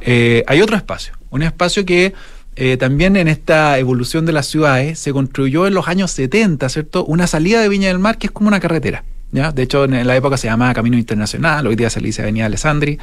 [0.00, 2.14] eh, hay otro espacio, un espacio que
[2.56, 7.04] eh, también en esta evolución de las ciudades se construyó en los años 70, ¿cierto?
[7.04, 9.04] Una salida de Viña del Mar que es como una carretera.
[9.30, 9.52] ¿Ya?
[9.52, 12.46] De hecho, en la época se llamaba Camino Internacional, hoy día se le dice Avenida
[12.46, 12.98] Alessandri.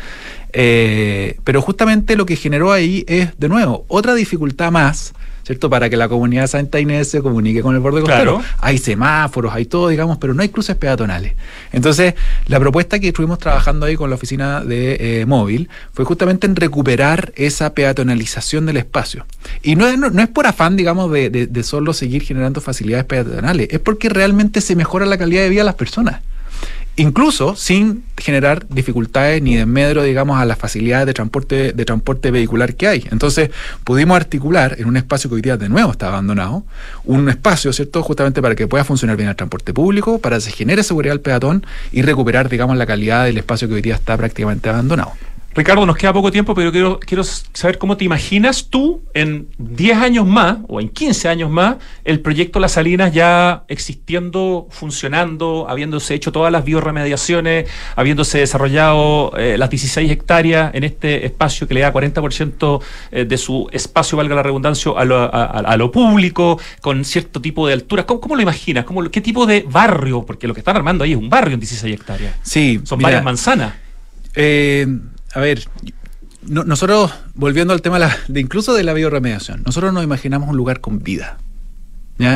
[0.53, 5.69] Eh, pero justamente lo que generó ahí es, de nuevo, otra dificultad más ¿cierto?
[5.69, 8.41] Para que la comunidad Santa Inés se comunique con el borde costero.
[8.59, 11.33] Hay semáforos, hay todo, digamos, pero no hay cruces peatonales.
[11.71, 12.15] Entonces,
[12.47, 16.55] la propuesta que estuvimos trabajando ahí con la oficina de eh, móvil fue justamente en
[16.55, 19.25] recuperar esa peatonalización del espacio.
[19.61, 23.67] Y no es, no, es por afán, digamos, de, de solo seguir generando facilidades peatonales,
[23.71, 26.21] es porque realmente se mejora la calidad de vida de las personas
[26.95, 32.75] incluso sin generar dificultades ni desmedro, digamos, a las facilidades de transporte, de transporte vehicular
[32.75, 33.07] que hay.
[33.11, 33.49] Entonces,
[33.83, 36.63] pudimos articular en un espacio que hoy día de nuevo está abandonado,
[37.03, 40.51] un espacio, ¿cierto?, justamente para que pueda funcionar bien el transporte público, para que se
[40.51, 44.15] genere seguridad al peatón y recuperar, digamos, la calidad del espacio que hoy día está
[44.17, 45.13] prácticamente abandonado.
[45.55, 49.97] Ricardo, nos queda poco tiempo, pero quiero, quiero saber cómo te imaginas tú en 10
[49.97, 56.15] años más o en 15 años más el proyecto Las Salinas ya existiendo, funcionando, habiéndose
[56.15, 61.81] hecho todas las bioremediaciones, habiéndose desarrollado eh, las 16 hectáreas en este espacio que le
[61.81, 62.81] da 40%
[63.11, 67.67] eh, de su espacio, valga la redundancia, a lo, a, lo público, con cierto tipo
[67.67, 68.07] de altura.
[68.07, 68.85] ¿Cómo, lo imaginas?
[68.85, 70.25] ¿Cómo, ¿Qué tipo de barrio?
[70.25, 72.35] Porque lo que están armando ahí es un barrio en 16 hectáreas.
[72.41, 72.81] Sí.
[72.83, 73.75] Son varias manzanas.
[74.35, 74.87] Eh
[75.33, 75.67] a ver,
[76.47, 80.99] nosotros, volviendo al tema de, incluso de la bioremediación, nosotros nos imaginamos un lugar con
[80.99, 81.37] vida.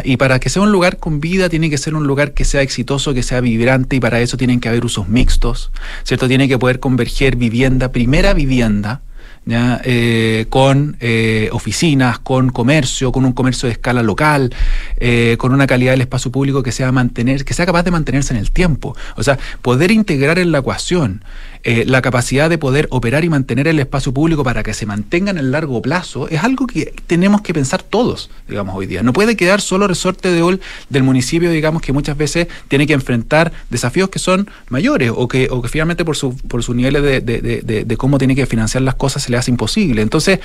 [0.03, 2.61] Y para que sea un lugar con vida tiene que ser un lugar que sea
[2.61, 5.71] exitoso, que sea vibrante y para eso tienen que haber usos mixtos,
[6.03, 6.27] ¿cierto?
[6.27, 9.01] Tiene que poder converger vivienda, primera vivienda,
[9.45, 9.79] ¿ya?
[9.85, 14.53] Eh, con eh, oficinas, con comercio, con un comercio de escala local,
[14.97, 18.33] eh, con una calidad del espacio público que sea mantener, que sea capaz de mantenerse
[18.33, 18.95] en el tiempo.
[19.15, 21.23] O sea, poder integrar en la ecuación
[21.69, 25.31] eh, la capacidad de poder operar y mantener el espacio público para que se mantenga
[25.31, 29.03] en el largo plazo es algo que tenemos que pensar todos, digamos, hoy día.
[29.03, 33.51] No puede quedar solo resorte de del municipio, digamos, que muchas veces tiene que enfrentar
[33.69, 37.19] desafíos que son mayores o que, o que finalmente por, su, por sus niveles de,
[37.19, 40.01] de, de, cómo tiene que financiar las cosas se le hace imposible.
[40.01, 40.39] Entonces,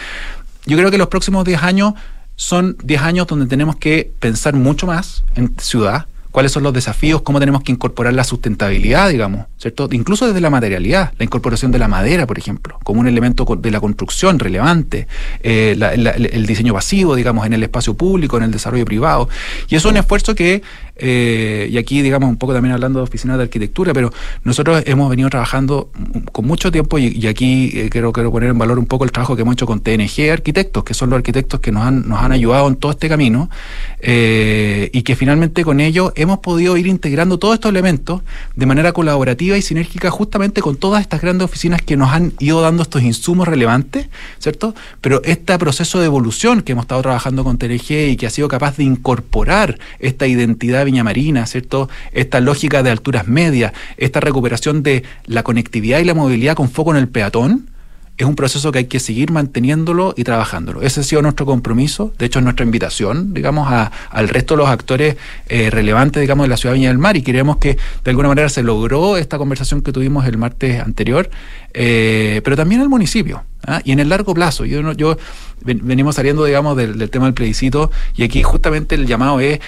[0.67, 1.95] yo creo que los próximos 10 años
[2.35, 7.23] son 10 años donde tenemos que pensar mucho más en ciudad, cuáles son los desafíos,
[7.23, 9.89] cómo tenemos que incorporar la sustentabilidad, digamos, ¿cierto?
[9.93, 13.71] Incluso desde la materialidad, la incorporación de la madera, por ejemplo, como un elemento de
[13.71, 15.07] la construcción relevante,
[15.43, 19.29] eh, el diseño pasivo, digamos, en el espacio público, en el desarrollo privado.
[19.69, 20.63] Y es un esfuerzo que
[20.97, 24.13] eh, y aquí, digamos, un poco también hablando de oficinas de arquitectura, pero
[24.45, 25.91] nosotros hemos venido trabajando
[26.33, 29.35] con mucho tiempo y, aquí eh, quiero, quiero poner en valor un poco el trabajo
[29.35, 32.33] que hemos hecho con TNG Arquitectos, que son los arquitectos que nos han, nos han
[32.33, 33.49] ayudado en todo este camino
[34.01, 38.23] eh, y que finalmente con ellos hemos podido ir integrando todos estos elementos
[38.55, 42.61] de manera colaborativa y sinérgica justamente con todas estas grandes oficinas que nos han ido
[42.61, 44.75] dando estos insumos relevantes, ¿cierto?
[45.01, 48.49] Pero este proceso de evolución que hemos estado trabajando con TNG y que ha sido
[48.49, 51.89] capaz de incorporar esta identidad Viña Marina, ¿cierto?
[52.13, 56.93] Esta lógica de alturas medias, esta recuperación de la conectividad y la movilidad con foco
[56.93, 57.69] en el peatón,
[58.19, 60.83] es un proceso que hay que seguir manteniéndolo y trabajándolo.
[60.83, 64.59] Ese ha sido nuestro compromiso, de hecho es nuestra invitación, digamos, a, al resto de
[64.59, 65.17] los actores
[65.49, 68.29] eh, relevantes, digamos, de la ciudad de Viña del Mar y queremos que de alguna
[68.29, 71.31] manera se logró esta conversación que tuvimos el martes anterior,
[71.73, 73.45] eh, pero también al municipio.
[73.67, 73.81] ¿Ah?
[73.85, 75.17] Y en el largo plazo, yo, yo
[75.63, 79.61] venimos saliendo, digamos, del, tema del plebiscito y aquí justamente el llamado es,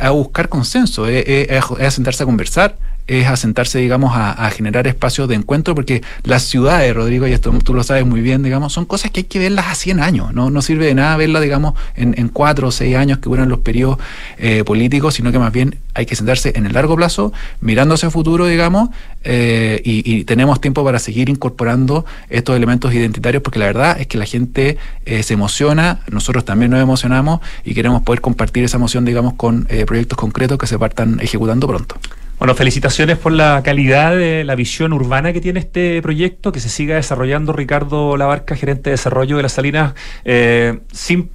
[0.00, 2.76] a buscar consenso, es, es a sentarse a conversar,
[3.08, 7.74] es asentarse, digamos, a, generar espacios de encuentro, porque las ciudades, Rodrigo, y esto tú
[7.74, 10.50] lo sabes muy bien, digamos, son cosas que hay que verlas a 100 años, no,
[10.50, 13.60] no sirve de nada verlas, digamos, en, en 4 o 6 años que duran los
[13.60, 13.98] periodos
[14.36, 18.06] eh, políticos, sino que más bien hay que sentarse en el largo plazo, mirando hacia
[18.06, 18.90] el futuro, digamos,
[19.24, 24.18] eh, y, tenemos tiempo para seguir incorporando estos elementos identitarios, porque la verdad es que
[24.18, 29.04] la gente eh, se emociona, nosotros también nos emocionamos y queremos poder compartir esa emoción,
[29.04, 31.96] digamos, con proyectos concretos que se partan ejecutando pronto.
[32.38, 36.68] Bueno, felicitaciones por la calidad de la visión urbana que tiene este proyecto, que se
[36.68, 37.52] siga desarrollando.
[37.52, 41.30] Ricardo Labarca, gerente de desarrollo de las Salinas, eh, sin,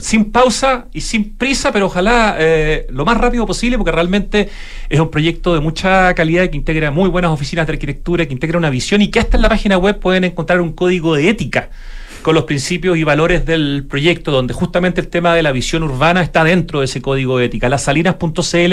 [0.00, 4.48] sin pausa y sin prisa, pero ojalá eh, lo más rápido posible, porque realmente
[4.88, 8.58] es un proyecto de mucha calidad que integra muy buenas oficinas de arquitectura, que integra
[8.58, 11.70] una visión y que hasta en la página web pueden encontrar un código de ética
[12.22, 16.22] con los principios y valores del proyecto, donde justamente el tema de la visión urbana
[16.22, 17.68] está dentro de ese código de ética.
[17.68, 18.72] Lasalinas.cl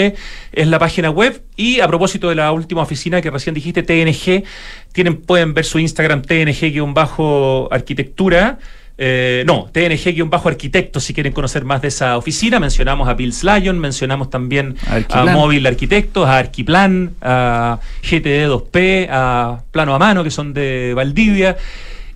[0.52, 4.44] es la página web y a propósito de la última oficina que recién dijiste, TNG,
[4.92, 8.58] tienen, pueden ver su Instagram TNG-arquitectura.
[8.98, 12.58] Eh, no, TNG-arquitecto si quieren conocer más de esa oficina.
[12.58, 14.76] Mencionamos a Bills Lion, mencionamos también
[15.10, 21.58] a Móvil Arquitectos, a Arquiplan, a GTD2P, a Plano a Mano, que son de Valdivia.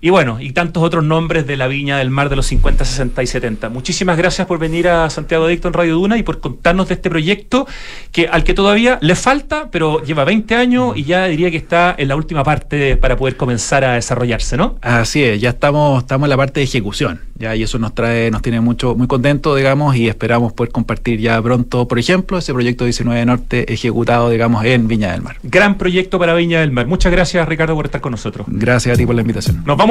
[0.03, 3.21] Y bueno, y tantos otros nombres de la Viña del Mar de los 50, 60
[3.21, 3.69] y 70.
[3.69, 7.11] Muchísimas gracias por venir a Santiago Adicto en Radio Duna y por contarnos de este
[7.11, 7.67] proyecto
[8.11, 11.93] que al que todavía le falta, pero lleva 20 años y ya diría que está
[11.95, 14.77] en la última parte para poder comenzar a desarrollarse, ¿no?
[14.81, 18.31] Así es, ya estamos, estamos en la parte de ejecución, ya, y eso nos trae,
[18.31, 22.53] nos tiene mucho, muy contento, digamos, y esperamos poder compartir ya pronto, por ejemplo, ese
[22.53, 25.37] proyecto 19 Norte ejecutado, digamos, en Viña del Mar.
[25.43, 26.87] Gran proyecto para Viña del Mar.
[26.87, 28.47] Muchas gracias, Ricardo, por estar con nosotros.
[28.49, 29.63] Gracias a ti por la invitación.
[29.63, 29.90] Nos vamos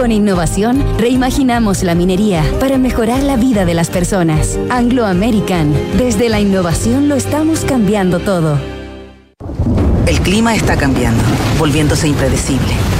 [0.00, 4.58] Con innovación reimaginamos la minería para mejorar la vida de las personas.
[4.70, 5.74] Anglo American.
[5.98, 8.58] Desde la innovación lo estamos cambiando todo.
[10.06, 11.22] El clima está cambiando,
[11.58, 12.99] volviéndose impredecible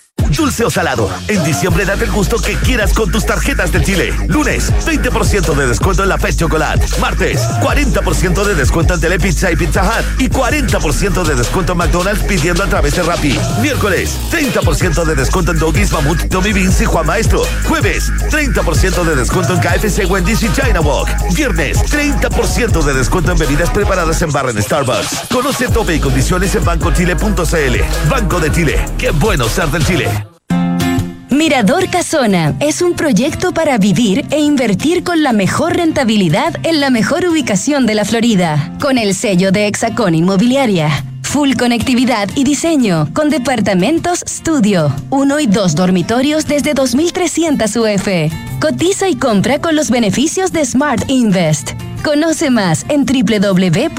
[0.31, 1.09] Dulce o salado.
[1.27, 4.13] En diciembre date el gusto que quieras con tus tarjetas del Chile.
[4.27, 6.85] Lunes, 20% de descuento en la Pet Chocolate.
[6.99, 10.21] Martes, 40% de descuento en Telepizza y Pizza Hut.
[10.21, 13.37] Y 40% de descuento en McDonald's pidiendo a través de Rappi.
[13.61, 17.43] Miércoles, 30% de descuento en Doggies, Mamut, Tommy Beans y Juan Maestro.
[17.67, 21.09] Jueves, 30% de descuento en KFC, Wendy's y China Walk.
[21.35, 25.27] Viernes, 30% de descuento en bebidas preparadas en barra en Starbucks.
[25.31, 28.09] Conoce tope y condiciones en bancochile.cl.
[28.09, 28.85] Banco de Chile.
[28.97, 30.20] Qué bueno ser del Chile.
[31.31, 36.89] Mirador Casona es un proyecto para vivir e invertir con la mejor rentabilidad en la
[36.89, 40.89] mejor ubicación de la Florida, con el sello de Hexacón Inmobiliaria.
[41.23, 48.09] Full conectividad y diseño, con departamentos studio, uno y dos dormitorios desde 2.300 UF.
[48.59, 51.71] Cotiza y compra con los beneficios de Smart Invest.
[52.03, 53.91] Conoce más en www.exacon.cl.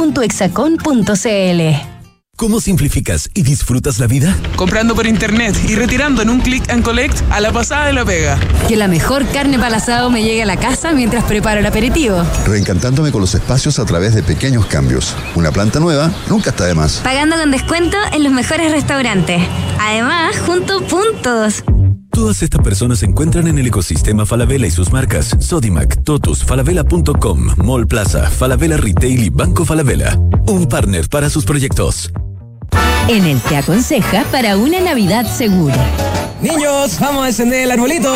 [2.43, 4.37] ¿Cómo simplificas y disfrutas la vida?
[4.57, 8.05] Comprando por internet y retirando en un click and collect a la pasada de la
[8.05, 8.37] pega.
[8.67, 12.25] Que la mejor carne para asado me llegue a la casa mientras preparo el aperitivo.
[12.45, 15.15] Reencantándome con los espacios a través de pequeños cambios.
[15.37, 16.95] Una planta nueva nunca está de más.
[16.95, 19.41] Pagando con descuento en los mejores restaurantes.
[19.79, 21.63] Además, junto puntos.
[22.11, 27.55] Todas estas personas se encuentran en el ecosistema Falabella y sus marcas Sodimac, Totus, Falabella.com,
[27.59, 30.19] Mall Plaza, Falabella Retail y Banco Falabella.
[30.49, 32.11] Un partner para sus proyectos.
[33.09, 35.77] Enel te aconseja para una Navidad segura.
[36.41, 38.13] Niños, vamos a encender el arbolito.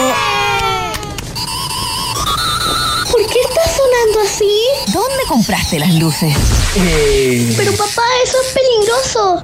[3.11, 4.93] ¿Por qué está sonando así?
[4.93, 6.35] ¿Dónde compraste las luces?
[6.77, 9.43] Eh, Pero papá, eso es peligroso.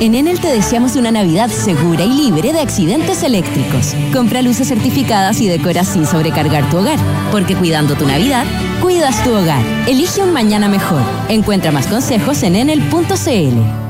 [0.00, 3.94] En Enel te deseamos una Navidad segura y libre de accidentes eléctricos.
[4.12, 6.98] Compra luces certificadas y decora sin sobrecargar tu hogar.
[7.30, 8.46] Porque cuidando tu Navidad,
[8.80, 9.62] cuidas tu hogar.
[9.86, 11.02] Elige un mañana mejor.
[11.28, 13.81] Encuentra más consejos en enel.cl.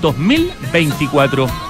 [0.00, 1.67] 2024.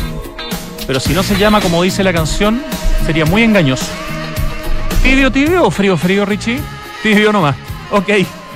[0.86, 2.62] Pero si no se llama como dice la canción,
[3.06, 3.86] sería muy engañoso.
[5.02, 6.60] ¿Tibio, tibio o frío, frío, Richie?
[7.02, 7.56] Tibio nomás.
[7.90, 8.10] Ok.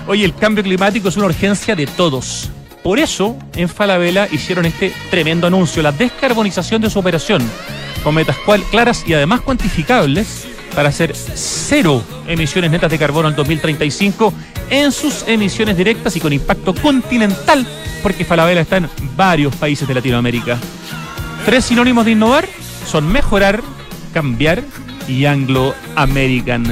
[0.06, 2.50] Oye, el cambio climático es una urgencia de todos.
[2.82, 7.42] Por eso, en Falabella hicieron este tremendo anuncio, la descarbonización de su operación,
[8.04, 8.36] con metas
[8.70, 14.32] claras y además cuantificables para hacer cero emisiones netas de carbono en 2035
[14.70, 17.66] en sus emisiones directas y con impacto continental,
[18.02, 20.58] porque Falabella está en varios países de Latinoamérica.
[21.44, 22.46] Tres sinónimos de innovar
[22.86, 23.62] son mejorar,
[24.16, 24.62] cambiar
[25.06, 26.64] y Anglo American.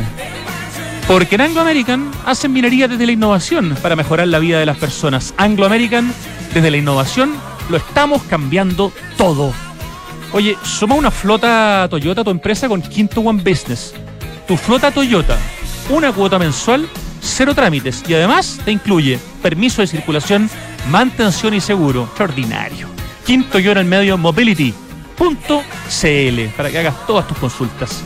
[1.07, 4.78] Porque en Anglo American hacen minería desde la innovación para mejorar la vida de las
[4.78, 5.34] personas.
[5.36, 6.11] Anglo American,
[6.55, 7.34] desde la innovación,
[7.68, 9.53] lo estamos cambiando todo.
[10.32, 13.92] Oye, suma una flota Toyota a tu empresa con Quinto One Business.
[14.49, 15.36] Tu flota Toyota,
[15.90, 16.88] una cuota mensual,
[17.20, 20.49] cero trámites y además te incluye permiso de circulación,
[20.88, 22.05] mantención y seguro.
[22.05, 22.88] Extraordinario.
[23.26, 24.16] Quinto Toyota en medio
[26.56, 28.02] Para que hagas todas tus consultas.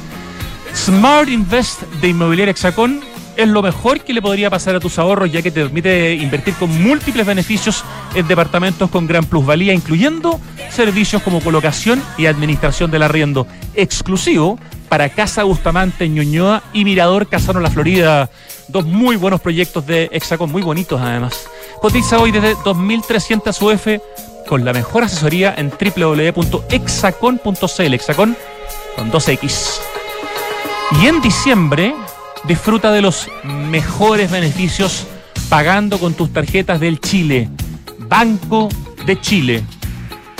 [0.75, 3.01] Smart Invest de Inmobiliaria Hexacón
[3.39, 6.55] es lo mejor que le podría pasar a tus ahorros, ya que te permite invertir
[6.55, 7.85] con múltiples beneficios
[8.15, 10.41] en departamentos con gran plusvalía, incluyendo
[10.71, 17.61] servicios como colocación y administración del arriendo, exclusivo para Casa Bustamante Ñuñoa y Mirador Casano
[17.61, 18.29] La Florida.
[18.67, 21.49] Dos muy buenos proyectos de Hexacón, muy bonitos además.
[21.81, 24.03] Cotiza hoy desde 2.300 UF
[24.49, 27.95] con la mejor asesoría en www.hexacon.cl.
[27.95, 28.37] Hexacón
[28.97, 29.79] con 2X.
[31.03, 31.95] Y en diciembre
[32.45, 35.07] disfruta de los mejores beneficios
[35.51, 37.51] pagando con tus tarjetas del Chile.
[37.99, 38.71] Banco
[39.05, 39.63] de Chile.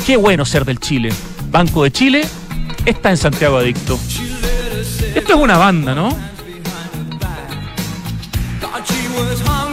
[0.07, 1.11] Qué bueno ser del Chile.
[1.51, 2.27] Banco de Chile
[2.87, 3.99] está en Santiago Adicto.
[5.15, 6.17] Esto es una banda, ¿no?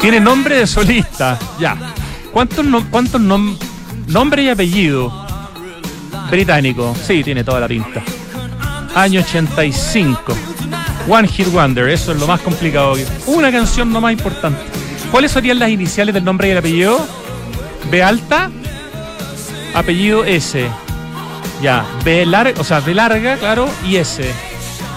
[0.01, 1.39] Tiene nombre de solista.
[1.57, 1.77] Ya.
[2.33, 3.21] ¿Cuántos, cuántos
[4.07, 5.11] nombre y apellido?
[6.29, 6.95] Británico.
[7.05, 8.03] Sí, tiene toda la pinta.
[8.95, 10.35] Año 85.
[11.07, 12.95] One Hit Wonder, eso es lo más complicado.
[13.27, 14.59] Una canción no más importante.
[15.11, 17.05] ¿Cuáles serían las iniciales del nombre y el apellido?
[17.91, 18.49] B alta,
[19.73, 20.67] apellido S.
[21.61, 24.25] Ya, B larga, o sea, B larga, claro, y S.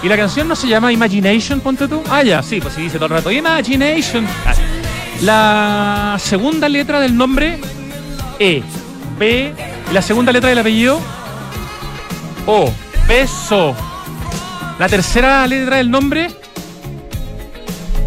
[0.01, 2.01] ¿Y la canción no se llama Imagination, ponte tú?
[2.09, 4.25] Ah, ya, sí, pues sí dice todo el rato, Imagination.
[4.45, 4.53] Ah.
[5.21, 7.59] La segunda letra del nombre,
[8.39, 8.63] E.
[9.19, 9.53] B.
[9.91, 10.99] La segunda letra del apellido,
[12.45, 12.71] O.
[13.05, 13.75] Peso.
[14.79, 16.31] La tercera letra del nombre,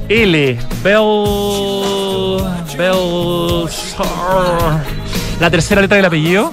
[0.09, 0.59] L.
[0.83, 2.43] Bell.
[2.79, 3.69] Bell.
[5.39, 6.53] La tercera letra del apellido,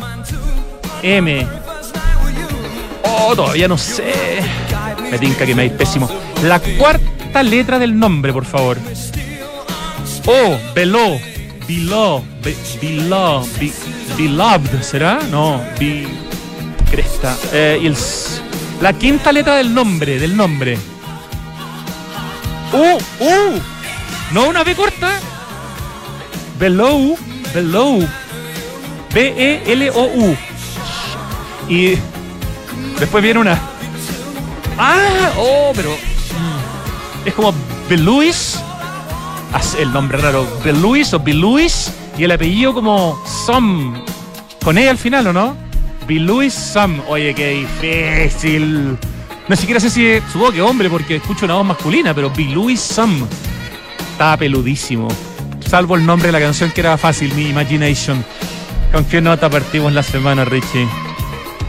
[1.03, 1.47] M.
[3.03, 4.41] Oh, todavía no sé.
[5.10, 6.10] Me tinca que me hay pésimo.
[6.43, 8.78] La cuarta letra del nombre, por favor.
[10.26, 10.57] O.
[10.76, 11.18] Beló.
[11.70, 12.24] Below.
[12.82, 13.45] Below.
[14.17, 14.82] Beloved.
[14.82, 15.20] ¿Será?
[15.30, 15.61] No.
[15.80, 16.07] Be.
[16.89, 17.38] Cresta.
[17.53, 17.95] Eh, y el
[18.82, 20.80] la quinta letra del nombre, del nombre.
[22.74, 22.97] ¡Uh!
[23.24, 23.59] ¡Uh!
[24.34, 25.20] No una B corta.
[26.59, 27.15] Below.
[27.53, 27.99] Below.
[29.13, 30.36] B-E-L-O-U.
[31.67, 31.97] Y
[32.99, 33.61] después viene una.
[34.76, 35.34] ¡Ah!
[35.38, 35.72] ¡Oh!
[35.76, 35.91] Pero.
[35.91, 37.53] Mm, es como
[37.88, 38.59] Beluis.
[39.79, 40.45] El nombre raro.
[40.63, 41.91] Beluis o Beluis.
[42.17, 43.95] Y el apellido como Som.
[44.63, 45.55] Con E al final, ¿o no?
[46.05, 47.01] Bill Lewis Sam.
[47.07, 48.97] Oye, qué difícil.
[49.47, 52.81] No siquiera sé si supongo que hombre porque escucho una voz masculina, pero Bill Lewis
[52.81, 53.25] Sam.
[54.11, 55.07] Estaba peludísimo.
[55.65, 58.25] Salvo el nombre de la canción que era fácil, Mi Imagination.
[58.91, 60.87] ¿Con qué nota partimos la semana, Richie?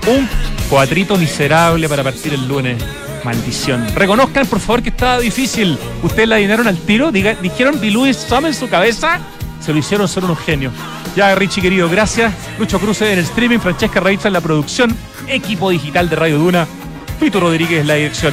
[0.09, 0.29] Un
[0.69, 2.83] cuadrito miserable para partir el lunes.
[3.25, 3.87] Maldición.
[3.95, 5.79] Reconozcan, por favor, que estaba difícil.
[6.03, 7.11] Ustedes la adivinaron al tiro.
[7.13, 9.21] dijeron Bill Lewis Sam en su cabeza.
[9.61, 10.73] Se lo hicieron, son unos genios.
[11.15, 12.33] Ya, Richie querido, gracias.
[12.59, 14.97] Lucho Cruz en el streaming, Francesca Raíza en la producción,
[15.27, 16.67] equipo digital de Radio Duna,
[17.19, 18.33] Pito Rodríguez en la dirección.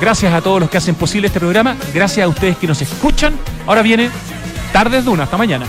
[0.00, 3.34] Gracias a todos los que hacen posible este programa, gracias a ustedes que nos escuchan.
[3.66, 4.10] Ahora viene
[4.72, 5.66] Tardes Duna, hasta mañana.